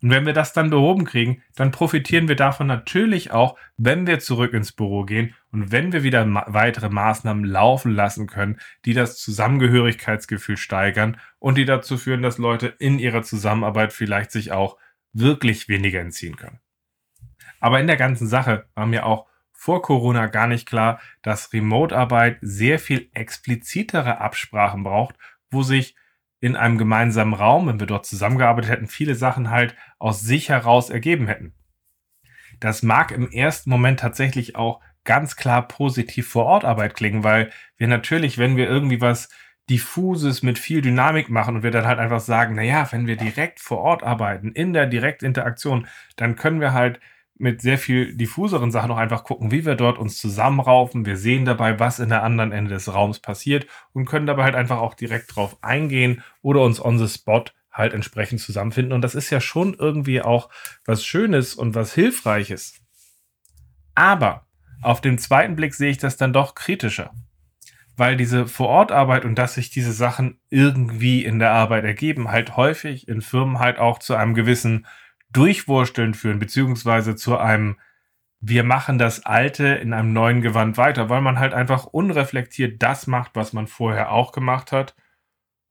[0.00, 4.20] Und wenn wir das dann behoben kriegen, dann profitieren wir davon natürlich auch, wenn wir
[4.20, 8.94] zurück ins Büro gehen und wenn wir wieder ma weitere Maßnahmen laufen lassen können, die
[8.94, 14.76] das Zusammengehörigkeitsgefühl steigern und die dazu führen, dass Leute in ihrer Zusammenarbeit vielleicht sich auch
[15.12, 16.60] wirklich weniger entziehen können.
[17.58, 22.38] Aber in der ganzen Sache war mir auch vor Corona gar nicht klar, dass Remote-Arbeit
[22.40, 25.16] sehr viel explizitere Absprachen braucht,
[25.50, 25.96] wo sich
[26.40, 30.90] in einem gemeinsamen Raum, wenn wir dort zusammengearbeitet hätten, viele Sachen halt aus sich heraus
[30.90, 31.54] ergeben hätten.
[32.60, 37.50] Das mag im ersten Moment tatsächlich auch ganz klar positiv vor Ort Arbeit klingen, weil
[37.76, 39.28] wir natürlich, wenn wir irgendwie was
[39.70, 43.16] diffuses mit viel Dynamik machen und wir dann halt einfach sagen, na ja, wenn wir
[43.16, 47.00] direkt vor Ort arbeiten, in der Direktinteraktion, dann können wir halt
[47.38, 51.06] mit sehr viel diffuseren Sachen auch einfach gucken, wie wir dort uns zusammenraufen.
[51.06, 54.54] Wir sehen dabei, was in der anderen Ende des Raums passiert und können dabei halt
[54.54, 58.92] einfach auch direkt drauf eingehen oder uns on the spot halt entsprechend zusammenfinden.
[58.92, 60.50] Und das ist ja schon irgendwie auch
[60.84, 62.80] was Schönes und was Hilfreiches.
[63.94, 64.46] Aber
[64.82, 67.12] auf den zweiten Blick sehe ich das dann doch kritischer.
[67.96, 73.08] Weil diese Vorortarbeit und dass sich diese Sachen irgendwie in der Arbeit ergeben, halt häufig
[73.08, 74.86] in Firmen halt auch zu einem gewissen
[75.30, 77.76] Durchwursteln führen, beziehungsweise zu einem
[78.40, 83.06] wir machen das Alte in einem neuen Gewand weiter, weil man halt einfach unreflektiert das
[83.06, 84.94] macht, was man vorher auch gemacht hat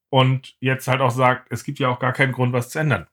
[0.10, 3.08] und jetzt halt auch sagt, es gibt ja auch gar keinen Grund, was zu ändern.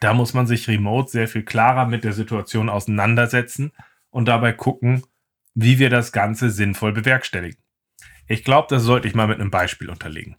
[0.00, 3.72] Da muss man sich remote sehr viel klarer mit der Situation auseinandersetzen
[4.10, 5.04] und dabei gucken,
[5.54, 7.62] wie wir das Ganze sinnvoll bewerkstelligen.
[8.26, 10.36] Ich glaube, das sollte ich mal mit einem Beispiel unterlegen.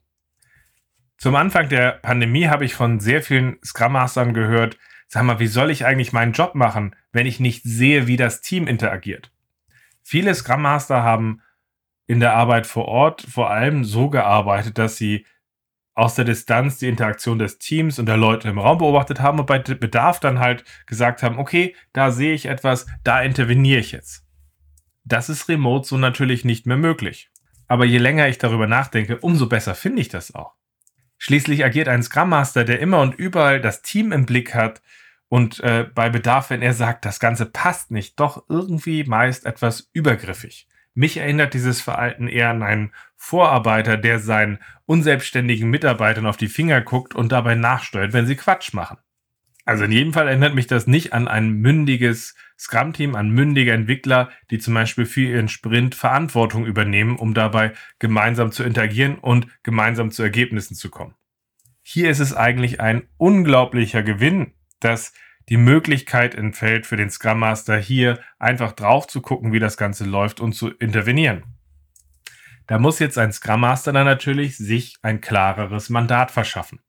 [1.17, 5.48] Zum Anfang der Pandemie habe ich von sehr vielen Scrum Mastern gehört, sag mal, wie
[5.48, 9.32] soll ich eigentlich meinen Job machen, wenn ich nicht sehe, wie das Team interagiert?
[10.04, 11.41] Viele Scrum Master haben
[12.08, 15.26] in der Arbeit vor Ort vor allem so gearbeitet, dass sie
[15.93, 19.48] aus der Distanz die Interaktion des Teams und der Leute im Raum beobachtet haben und
[19.48, 24.24] bei Bedarf dann halt gesagt haben, okay, da sehe ich etwas, da interveniere ich jetzt.
[25.06, 27.32] Das ist remote so natürlich nicht mehr möglich.
[27.67, 30.54] Aber je länger ich darüber nachdenke, umso besser finde ich das auch.
[31.17, 34.82] Schließlich agiert ein Scrum Master, der immer und überall das Team im Blick hat
[35.30, 39.89] und äh, bei Bedarf, wenn er sagt, das Ganze passt nicht, doch irgendwie meist etwas
[39.93, 40.67] übergriffig.
[40.93, 46.82] Mich erinnert dieses Verhalten eher an einen Vorarbeiter, der seinen unselbstständigen Mitarbeitern auf die Finger
[46.82, 48.97] guckt und dabei nachsteuert, wenn sie Quatsch machen.
[49.65, 54.30] Also in jedem Fall erinnert mich das nicht an ein mündiges Scrum-Team, an mündige Entwickler,
[54.50, 60.12] die zum Beispiel für ihren Sprint Verantwortung übernehmen, um dabei gemeinsam zu interagieren und gemeinsam
[60.12, 61.15] zu Ergebnissen zu kommen.
[61.84, 65.13] Hier ist es eigentlich ein unglaublicher Gewinn, dass
[65.50, 70.04] die Möglichkeit entfällt für den Scrum Master hier einfach drauf zu gucken, wie das Ganze
[70.04, 71.43] läuft und zu intervenieren.
[72.67, 76.80] Da muss jetzt ein Scrum Master dann natürlich sich ein klareres Mandat verschaffen.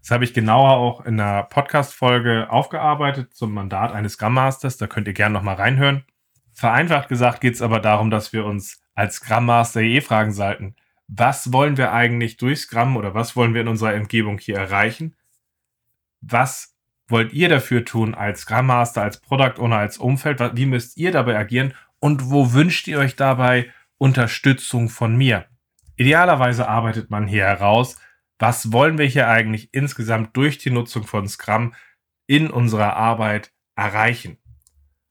[0.00, 4.78] Das habe ich genauer auch in einer Podcast-Folge aufgearbeitet zum Mandat eines Scrum Masters.
[4.78, 6.04] Da könnt ihr gerne nochmal reinhören.
[6.52, 10.74] Vereinfacht gesagt geht es aber darum, dass wir uns als Scrum Master eh fragen sollten,
[11.08, 15.16] was wollen wir eigentlich durch Scrum oder was wollen wir in unserer Umgebung hier erreichen?
[16.20, 16.76] Was
[17.08, 20.40] wollt ihr dafür tun als Scrum Master, als Product Owner, als Umfeld?
[20.56, 21.74] Wie müsst ihr dabei agieren?
[21.98, 25.46] Und wo wünscht ihr euch dabei Unterstützung von mir?
[25.96, 27.98] Idealerweise arbeitet man hier heraus,
[28.40, 31.74] was wollen wir hier eigentlich insgesamt durch die Nutzung von Scrum
[32.26, 34.38] in unserer Arbeit erreichen?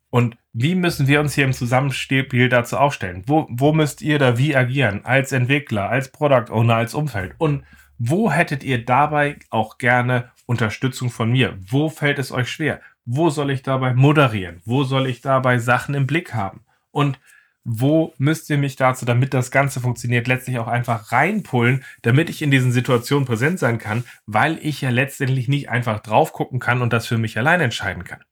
[0.09, 3.23] Und wie müssen wir uns hier im Zusammenspiel dazu aufstellen?
[3.27, 5.05] Wo, wo müsst ihr da wie agieren?
[5.05, 7.35] Als Entwickler, als Product Owner, als Umfeld?
[7.37, 7.63] Und
[7.99, 11.57] wo hättet ihr dabei auch gerne Unterstützung von mir?
[11.69, 12.81] Wo fällt es euch schwer?
[13.05, 14.61] Wo soll ich dabei moderieren?
[14.65, 16.61] Wo soll ich dabei Sachen im Blick haben?
[16.89, 17.19] Und
[17.63, 22.41] wo müsst ihr mich dazu, damit das Ganze funktioniert, letztlich auch einfach reinpullen, damit ich
[22.41, 26.81] in diesen Situationen präsent sein kann, weil ich ja letztendlich nicht einfach drauf gucken kann
[26.81, 28.23] und das für mich allein entscheiden kann.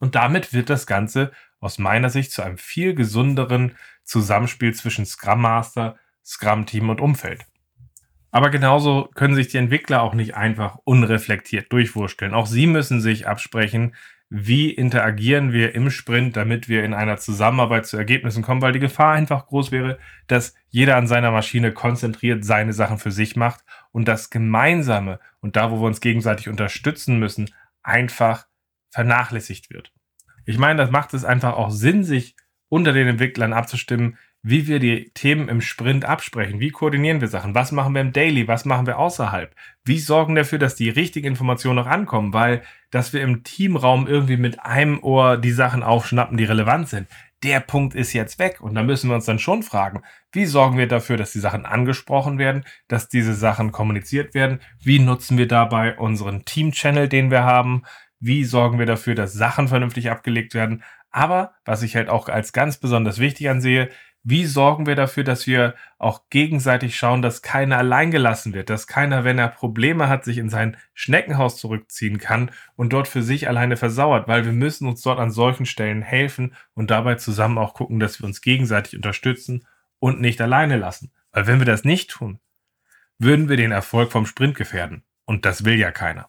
[0.00, 5.40] Und damit wird das Ganze aus meiner Sicht zu einem viel gesünderen Zusammenspiel zwischen Scrum
[5.40, 7.46] Master, Scrum Team und Umfeld.
[8.30, 12.34] Aber genauso können sich die Entwickler auch nicht einfach unreflektiert durchwursteln.
[12.34, 13.94] Auch sie müssen sich absprechen,
[14.30, 18.78] wie interagieren wir im Sprint, damit wir in einer Zusammenarbeit zu Ergebnissen kommen, weil die
[18.78, 23.64] Gefahr einfach groß wäre, dass jeder an seiner Maschine konzentriert seine Sachen für sich macht
[23.90, 27.50] und das Gemeinsame und da, wo wir uns gegenseitig unterstützen müssen,
[27.82, 28.46] einfach
[28.90, 29.92] vernachlässigt wird.
[30.44, 32.36] Ich meine, das macht es einfach auch Sinn, sich
[32.68, 36.60] unter den Entwicklern abzustimmen, wie wir die Themen im Sprint absprechen.
[36.60, 37.54] Wie koordinieren wir Sachen?
[37.54, 38.46] Was machen wir im Daily?
[38.46, 39.54] Was machen wir außerhalb?
[39.84, 42.32] Wie sorgen dafür, dass die richtigen Informationen noch ankommen?
[42.32, 47.08] Weil, dass wir im Teamraum irgendwie mit einem Ohr die Sachen aufschnappen, die relevant sind.
[47.42, 48.60] Der Punkt ist jetzt weg.
[48.60, 51.66] Und da müssen wir uns dann schon fragen, wie sorgen wir dafür, dass die Sachen
[51.66, 54.60] angesprochen werden, dass diese Sachen kommuniziert werden?
[54.80, 57.82] Wie nutzen wir dabei unseren Team-Channel, den wir haben?
[58.20, 60.82] Wie sorgen wir dafür, dass Sachen vernünftig abgelegt werden?
[61.10, 63.88] Aber was ich halt auch als ganz besonders wichtig ansehe,
[64.30, 68.86] wie sorgen wir dafür, dass wir auch gegenseitig schauen, dass keiner allein gelassen wird, dass
[68.86, 73.48] keiner, wenn er Probleme hat, sich in sein Schneckenhaus zurückziehen kann und dort für sich
[73.48, 77.72] alleine versauert, weil wir müssen uns dort an solchen Stellen helfen und dabei zusammen auch
[77.72, 79.64] gucken, dass wir uns gegenseitig unterstützen
[79.98, 81.10] und nicht alleine lassen.
[81.32, 82.38] Weil wenn wir das nicht tun,
[83.18, 85.04] würden wir den Erfolg vom Sprint gefährden.
[85.24, 86.28] Und das will ja keiner.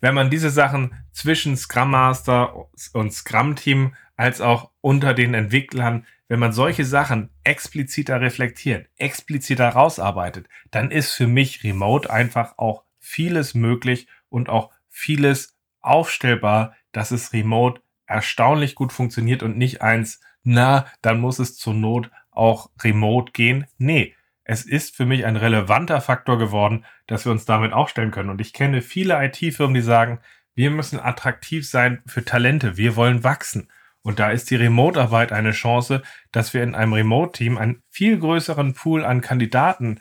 [0.00, 2.54] Wenn man diese Sachen zwischen Scrum Master
[2.92, 9.68] und Scrum Team als auch unter den Entwicklern wenn man solche Sachen expliziter reflektiert, expliziter
[9.68, 17.10] rausarbeitet, dann ist für mich Remote einfach auch vieles möglich und auch vieles aufstellbar, dass
[17.10, 22.70] es Remote erstaunlich gut funktioniert und nicht eins, na, dann muss es zur Not auch
[22.82, 23.66] Remote gehen.
[23.76, 28.30] Nee, es ist für mich ein relevanter Faktor geworden, dass wir uns damit aufstellen können.
[28.30, 30.18] Und ich kenne viele IT-Firmen, die sagen,
[30.54, 33.68] wir müssen attraktiv sein für Talente, wir wollen wachsen.
[34.02, 38.74] Und da ist die Remote-Arbeit eine Chance, dass wir in einem Remote-Team einen viel größeren
[38.74, 40.00] Pool an Kandidaten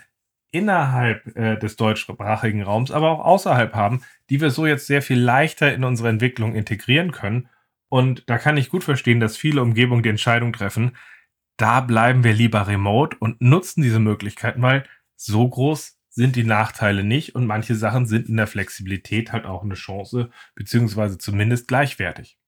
[0.51, 5.19] innerhalb äh, des deutschsprachigen Raums, aber auch außerhalb haben, die wir so jetzt sehr viel
[5.19, 7.47] leichter in unsere Entwicklung integrieren können.
[7.89, 10.97] Und da kann ich gut verstehen, dass viele Umgebungen die Entscheidung treffen,
[11.57, 14.83] da bleiben wir lieber remote und nutzen diese Möglichkeiten, weil
[15.15, 19.63] so groß sind die Nachteile nicht und manche Sachen sind in der Flexibilität halt auch
[19.63, 22.40] eine Chance, beziehungsweise zumindest gleichwertig.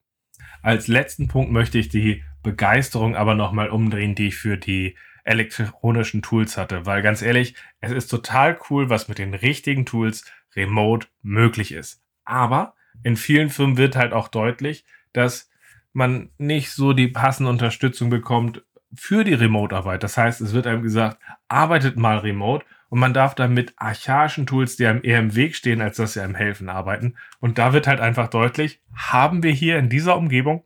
[0.63, 4.95] Als letzten Punkt möchte ich die Begeisterung aber nochmal umdrehen, die ich für die
[5.25, 10.25] elektronischen Tools hatte, weil ganz ehrlich, es ist total cool, was mit den richtigen Tools
[10.55, 12.01] remote möglich ist.
[12.25, 15.49] Aber in vielen Firmen wird halt auch deutlich, dass
[15.91, 18.63] man nicht so die passende Unterstützung bekommt
[18.95, 20.03] für die Remote-Arbeit.
[20.03, 24.45] Das heißt, es wird einem gesagt, arbeitet mal remote und man darf dann mit archaischen
[24.45, 27.15] Tools, die einem eher im Weg stehen, als dass sie einem helfen, arbeiten.
[27.39, 30.63] Und da wird halt einfach deutlich, haben wir hier in dieser Umgebung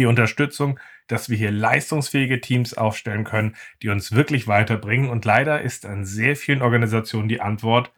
[0.00, 5.08] die Unterstützung, dass wir hier leistungsfähige Teams aufstellen können, die uns wirklich weiterbringen.
[5.08, 7.92] Und leider ist an sehr vielen Organisationen die Antwort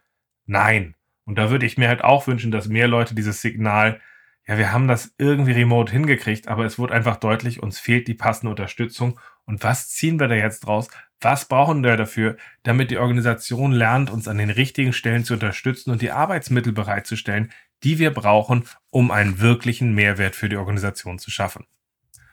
[0.45, 0.93] nein.
[1.25, 3.99] Und da würde ich mir halt auch wünschen, dass mehr Leute dieses Signal,
[4.45, 8.13] ja, wir haben das irgendwie remote hingekriegt, aber es wurde einfach deutlich, uns fehlt die
[8.13, 9.19] passende Unterstützung.
[9.45, 10.89] Und was ziehen wir da jetzt draus?
[11.21, 15.91] Was brauchen wir dafür, damit die Organisation lernt, uns an den richtigen Stellen zu unterstützen
[15.91, 17.51] und die Arbeitsmittel bereitzustellen,
[17.83, 21.65] die wir brauchen, um einen wirklichen Mehrwert für die Organisation zu schaffen?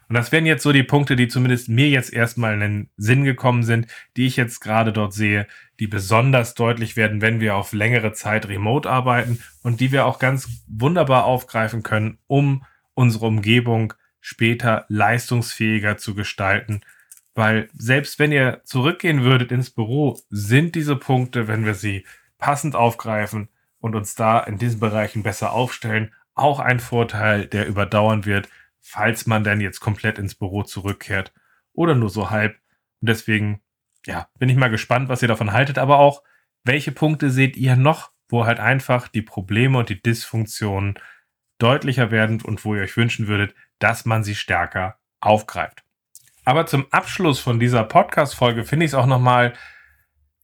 [0.09, 3.25] Und das wären jetzt so die Punkte, die zumindest mir jetzt erstmal in den Sinn
[3.25, 5.47] gekommen sind, die ich jetzt gerade dort sehe,
[5.81, 10.19] die besonders deutlich werden, wenn wir auf längere Zeit remote arbeiten und die wir auch
[10.19, 12.65] ganz wunderbar aufgreifen können, um
[12.95, 16.81] unsere Umgebung später leistungsfähiger zu gestalten
[17.39, 22.05] weil selbst wenn ihr zurückgehen würdet ins Büro, sind diese Punkte, wenn wir sie
[22.37, 28.25] passend aufgreifen und uns da in diesen Bereichen besser aufstellen, auch ein Vorteil, der überdauern
[28.25, 28.49] wird,
[28.81, 31.33] falls man denn jetzt komplett ins Büro zurückkehrt
[31.73, 32.57] oder nur so halb.
[33.01, 33.61] Und deswegen,
[34.05, 36.25] ja, bin ich mal gespannt, was ihr davon haltet, aber auch,
[36.65, 40.99] welche Punkte seht ihr noch, wo halt einfach die Probleme und die Dysfunktionen
[41.59, 45.85] deutlicher werden und wo ihr euch wünschen würdet, dass man sie stärker aufgreift.
[46.49, 49.53] Aber zum Abschluss von dieser Podcast-Folge finde ich es auch nochmal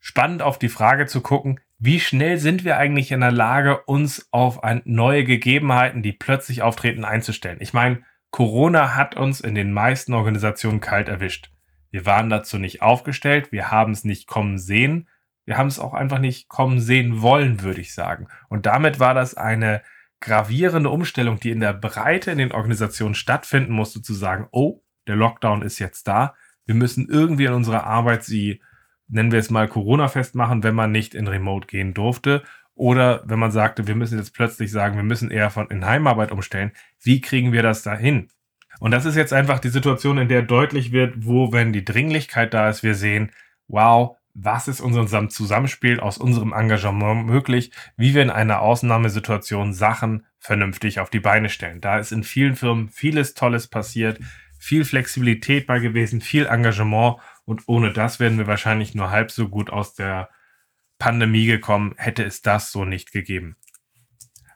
[0.00, 4.28] spannend, auf die Frage zu gucken, wie schnell sind wir eigentlich in der Lage, uns
[4.30, 7.57] auf neue Gegebenheiten, die plötzlich auftreten, einzustellen?
[7.61, 11.50] Ich meine, Corona hat uns in den meisten Organisationen kalt erwischt.
[11.90, 15.09] Wir waren dazu nicht aufgestellt, wir haben es nicht kommen sehen,
[15.46, 18.28] wir haben es auch einfach nicht kommen sehen wollen, würde ich sagen.
[18.50, 19.80] Und damit war das eine
[20.20, 25.16] gravierende Umstellung, die in der Breite in den Organisationen stattfinden musste, zu sagen, oh, der
[25.16, 26.34] Lockdown ist jetzt da.
[26.66, 28.61] Wir müssen irgendwie in unserer Arbeit sie,
[29.09, 32.42] nennen wir es mal Corona festmachen, wenn man nicht in Remote gehen durfte.
[32.74, 36.32] Oder wenn man sagte, wir müssen jetzt plötzlich sagen, wir müssen eher von in Heimarbeit
[36.32, 36.72] umstellen.
[37.00, 38.28] Wie kriegen wir das dahin?
[38.80, 42.52] Und das ist jetzt einfach die Situation, in der deutlich wird, wo, wenn die Dringlichkeit
[42.52, 43.30] da ist, wir sehen,
[43.68, 50.26] wow, was ist unserem Zusammenspiel aus unserem Engagement möglich, wie wir in einer Ausnahmesituation Sachen
[50.40, 51.80] vernünftig auf die Beine stellen.
[51.80, 54.18] Da ist in vielen Firmen vieles Tolles passiert
[54.64, 59.48] viel Flexibilität bei gewesen, viel Engagement und ohne das wären wir wahrscheinlich nur halb so
[59.48, 60.30] gut aus der
[60.98, 63.56] Pandemie gekommen, hätte es das so nicht gegeben.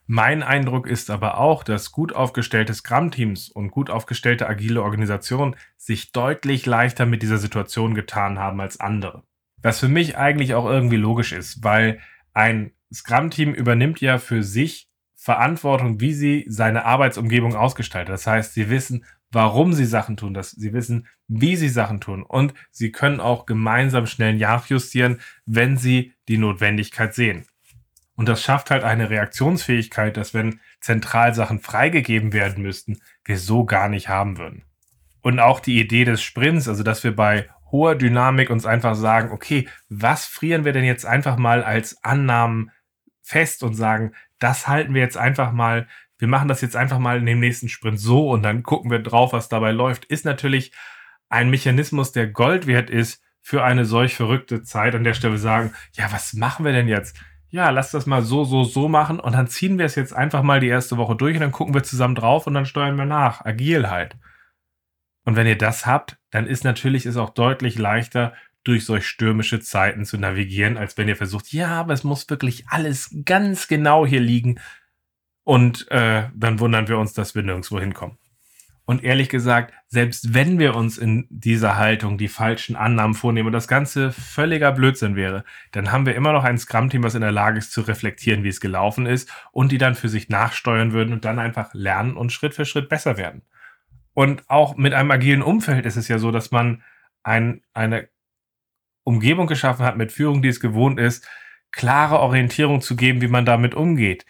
[0.06, 6.12] Mein Eindruck ist aber auch, dass gut aufgestellte Scrum-Teams und gut aufgestellte agile Organisationen sich
[6.12, 9.24] deutlich leichter mit dieser Situation getan haben als andere.
[9.60, 12.00] Was für mich eigentlich auch irgendwie logisch ist, weil
[12.32, 18.14] ein Scrum-Team übernimmt ja für sich Verantwortung, wie sie seine Arbeitsumgebung ausgestaltet.
[18.14, 22.22] Das heißt, sie wissen, warum sie Sachen tun, dass sie wissen, wie sie Sachen tun
[22.22, 27.46] und sie können auch gemeinsam schnell nachjustieren, wenn sie die Notwendigkeit sehen.
[28.16, 33.64] Und das schafft halt eine Reaktionsfähigkeit, dass wenn zentral Sachen freigegeben werden müssten, wir so
[33.64, 34.64] gar nicht haben würden.
[35.20, 39.30] Und auch die Idee des Sprints, also dass wir bei hoher Dynamik uns einfach sagen,
[39.30, 42.70] okay, was frieren wir denn jetzt einfach mal als Annahmen
[43.22, 45.86] fest und sagen, das halten wir jetzt einfach mal
[46.18, 48.98] wir machen das jetzt einfach mal in dem nächsten Sprint so und dann gucken wir
[48.98, 50.72] drauf, was dabei läuft, ist natürlich
[51.28, 54.94] ein Mechanismus, der Gold wert ist für eine solch verrückte Zeit.
[54.94, 57.18] An der Stelle sagen, ja, was machen wir denn jetzt?
[57.50, 60.42] Ja, lass das mal so, so, so machen und dann ziehen wir es jetzt einfach
[60.42, 63.06] mal die erste Woche durch und dann gucken wir zusammen drauf und dann steuern wir
[63.06, 63.44] nach.
[63.44, 64.16] Agil halt.
[65.24, 69.60] Und wenn ihr das habt, dann ist natürlich es auch deutlich leichter, durch solch stürmische
[69.60, 74.04] Zeiten zu navigieren, als wenn ihr versucht, ja, aber es muss wirklich alles ganz genau
[74.04, 74.60] hier liegen,
[75.48, 78.18] und äh, dann wundern wir uns, dass wir nirgendwo hinkommen.
[78.84, 83.54] Und ehrlich gesagt, selbst wenn wir uns in dieser Haltung die falschen Annahmen vornehmen und
[83.54, 87.32] das Ganze völliger Blödsinn wäre, dann haben wir immer noch ein Scrum-Team, was in der
[87.32, 91.14] Lage ist zu reflektieren, wie es gelaufen ist und die dann für sich nachsteuern würden
[91.14, 93.40] und dann einfach lernen und Schritt für Schritt besser werden.
[94.12, 96.82] Und auch mit einem agilen Umfeld ist es ja so, dass man
[97.22, 98.10] ein, eine
[99.02, 101.26] Umgebung geschaffen hat mit Führung, die es gewohnt ist,
[101.72, 104.26] klare Orientierung zu geben, wie man damit umgeht,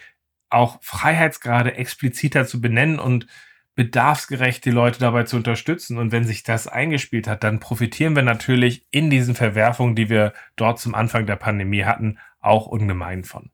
[0.51, 3.27] auch Freiheitsgrade expliziter zu benennen und
[3.75, 5.99] bedarfsgerecht die Leute dabei zu unterstützen.
[5.99, 10.33] Und wenn sich das eingespielt hat, dann profitieren wir natürlich in diesen Verwerfungen, die wir
[10.57, 13.51] dort zum Anfang der Pandemie hatten, auch ungemein von.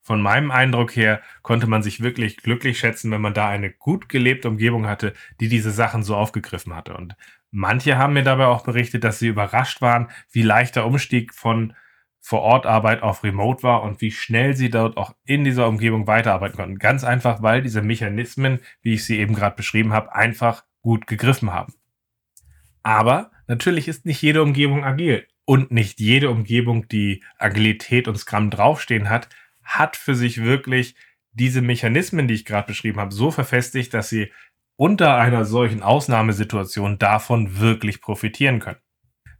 [0.00, 4.08] Von meinem Eindruck her konnte man sich wirklich glücklich schätzen, wenn man da eine gut
[4.08, 6.94] gelebte Umgebung hatte, die diese Sachen so aufgegriffen hatte.
[6.94, 7.14] Und
[7.52, 11.72] manche haben mir dabei auch berichtet, dass sie überrascht waren, wie leicht der Umstieg von
[12.24, 16.06] vor Ort Arbeit auf Remote war und wie schnell sie dort auch in dieser Umgebung
[16.06, 16.78] weiterarbeiten konnten.
[16.78, 21.52] Ganz einfach, weil diese Mechanismen, wie ich sie eben gerade beschrieben habe, einfach gut gegriffen
[21.52, 21.74] haben.
[22.84, 25.26] Aber natürlich ist nicht jede Umgebung agil.
[25.44, 29.28] und nicht jede Umgebung, die Agilität und Scrum draufstehen hat,
[29.64, 30.94] hat für sich wirklich
[31.32, 34.30] diese Mechanismen, die ich gerade beschrieben habe, so verfestigt, dass sie
[34.76, 38.78] unter einer solchen Ausnahmesituation davon wirklich profitieren können.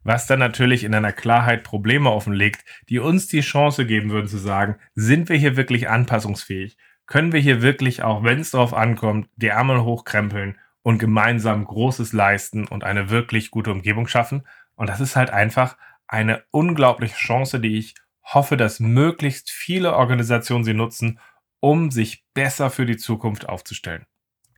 [0.05, 4.39] Was dann natürlich in einer Klarheit Probleme offenlegt, die uns die Chance geben würden zu
[4.39, 6.77] sagen, sind wir hier wirklich anpassungsfähig?
[7.07, 12.13] Können wir hier wirklich, auch wenn es darauf ankommt, die Ärmel hochkrempeln und gemeinsam Großes
[12.13, 14.47] leisten und eine wirklich gute Umgebung schaffen?
[14.75, 15.77] Und das ist halt einfach
[16.09, 17.95] eine unglaubliche Chance, die ich
[18.25, 21.21] hoffe, dass möglichst viele Organisationen sie nutzen,
[21.61, 24.07] um sich besser für die Zukunft aufzustellen.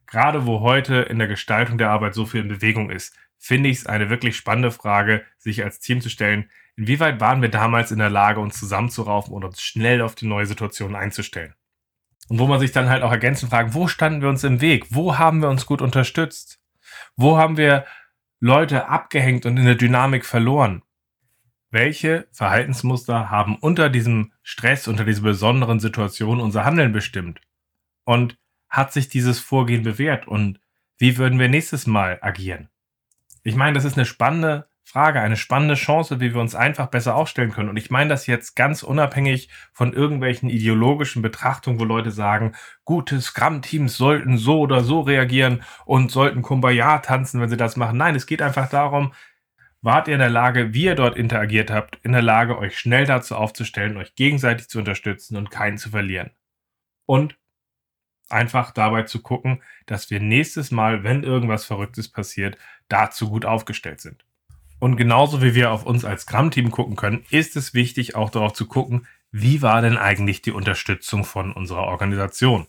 [0.07, 3.79] Gerade wo heute in der Gestaltung der Arbeit so viel in Bewegung ist, finde ich
[3.79, 7.99] es eine wirklich spannende Frage, sich als Team zu stellen, inwieweit waren wir damals in
[7.99, 11.55] der Lage, uns zusammenzuraufen und uns schnell auf die neue Situation einzustellen.
[12.29, 14.87] Und wo man sich dann halt auch ergänzend fragt, wo standen wir uns im Weg?
[14.91, 16.59] Wo haben wir uns gut unterstützt?
[17.17, 17.85] Wo haben wir
[18.41, 20.83] Leute abgehängt und in der Dynamik verloren?
[21.75, 27.41] welche Verhaltensmuster haben unter diesem Stress, unter dieser besonderen Situation unser Handeln bestimmt?
[28.05, 28.39] Und
[28.69, 30.29] hat sich dieses Vorgehen bewährt?
[30.29, 30.61] Und
[30.99, 32.69] wie würden wir nächstes Mal agieren?
[33.45, 37.15] Ich meine, das ist eine spannende Frage, eine spannende Chance, wie wir uns einfach besser
[37.15, 37.69] aufstellen können.
[37.69, 43.21] Und ich meine das jetzt ganz unabhängig von irgendwelchen ideologischen Betrachtungen, wo Leute sagen, gute
[43.21, 47.99] Scrum-Teams sollten so oder so reagieren und sollten Kumbaya tanzen, wenn sie das machen.
[47.99, 49.13] Nein, es geht einfach darum,
[49.83, 53.05] wart ihr in der Lage, wie ihr dort interagiert habt, in der Lage, euch schnell
[53.05, 56.31] dazu aufzustellen, euch gegenseitig zu unterstützen und keinen zu verlieren.
[57.07, 57.37] Und
[58.29, 62.59] einfach dabei zu gucken, dass wir nächstes Mal, wenn irgendwas Verrücktes passiert,
[62.89, 64.25] dazu gut aufgestellt sind.
[64.79, 68.53] Und genauso wie wir auf uns als Scrum-Team gucken können, ist es wichtig, auch darauf
[68.53, 72.67] zu gucken, wie war denn eigentlich die Unterstützung von unserer Organisation?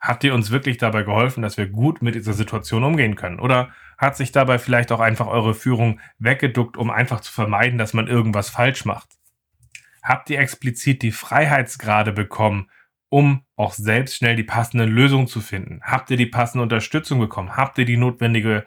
[0.00, 3.40] Hat die uns wirklich dabei geholfen, dass wir gut mit dieser Situation umgehen können?
[3.40, 7.92] Oder hat sich dabei vielleicht auch einfach eure Führung weggeduckt, um einfach zu vermeiden, dass
[7.92, 9.08] man irgendwas falsch macht?
[10.02, 12.70] Habt ihr explizit die Freiheitsgrade bekommen,
[13.08, 15.80] um auch selbst schnell die passende Lösung zu finden?
[15.82, 17.56] Habt ihr die passende Unterstützung bekommen?
[17.56, 18.64] Habt ihr die notwendige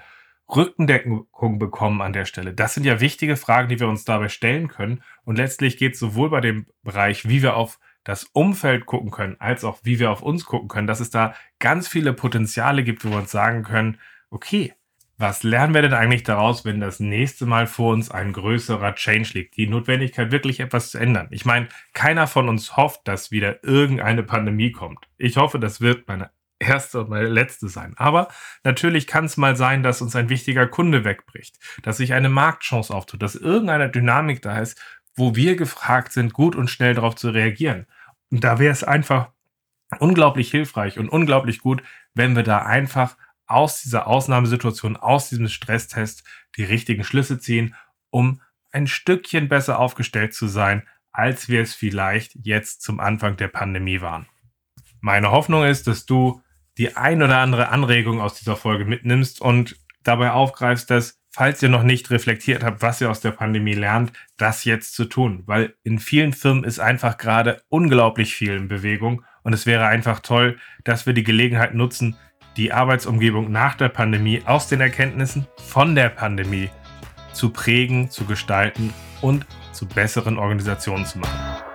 [0.53, 2.53] Rückendeckung bekommen an der Stelle?
[2.53, 5.03] Das sind ja wichtige Fragen, die wir uns dabei stellen können.
[5.23, 9.35] Und letztlich geht es sowohl bei dem Bereich, wie wir auf das Umfeld gucken können,
[9.39, 13.05] als auch wie wir auf uns gucken können, dass es da ganz viele Potenziale gibt,
[13.05, 13.99] wo wir uns sagen können,
[14.31, 14.73] okay,
[15.21, 19.31] was lernen wir denn eigentlich daraus, wenn das nächste Mal vor uns ein größerer Change
[19.33, 19.55] liegt?
[19.55, 21.27] Die Notwendigkeit, wirklich etwas zu ändern.
[21.31, 25.07] Ich meine, keiner von uns hofft, dass wieder irgendeine Pandemie kommt.
[25.17, 27.93] Ich hoffe, das wird meine erste und meine letzte sein.
[27.97, 28.27] Aber
[28.63, 32.93] natürlich kann es mal sein, dass uns ein wichtiger Kunde wegbricht, dass sich eine Marktchance
[32.93, 34.81] auftut, dass irgendeine Dynamik da ist,
[35.15, 37.85] wo wir gefragt sind, gut und schnell darauf zu reagieren.
[38.31, 39.29] Und da wäre es einfach
[39.99, 43.17] unglaublich hilfreich und unglaublich gut, wenn wir da einfach
[43.51, 46.23] aus dieser Ausnahmesituation, aus diesem Stresstest
[46.57, 47.75] die richtigen Schlüsse ziehen,
[48.09, 48.41] um
[48.71, 54.01] ein Stückchen besser aufgestellt zu sein, als wir es vielleicht jetzt zum Anfang der Pandemie
[54.01, 54.27] waren.
[55.01, 56.41] Meine Hoffnung ist, dass du
[56.77, 61.69] die ein oder andere Anregung aus dieser Folge mitnimmst und dabei aufgreifst, dass, falls ihr
[61.69, 65.43] noch nicht reflektiert habt, was ihr aus der Pandemie lernt, das jetzt zu tun.
[65.45, 70.19] Weil in vielen Firmen ist einfach gerade unglaublich viel in Bewegung und es wäre einfach
[70.19, 72.15] toll, dass wir die Gelegenheit nutzen,
[72.57, 76.69] die Arbeitsumgebung nach der Pandemie aus den Erkenntnissen von der Pandemie
[77.33, 81.70] zu prägen, zu gestalten und zu besseren Organisationen zu machen.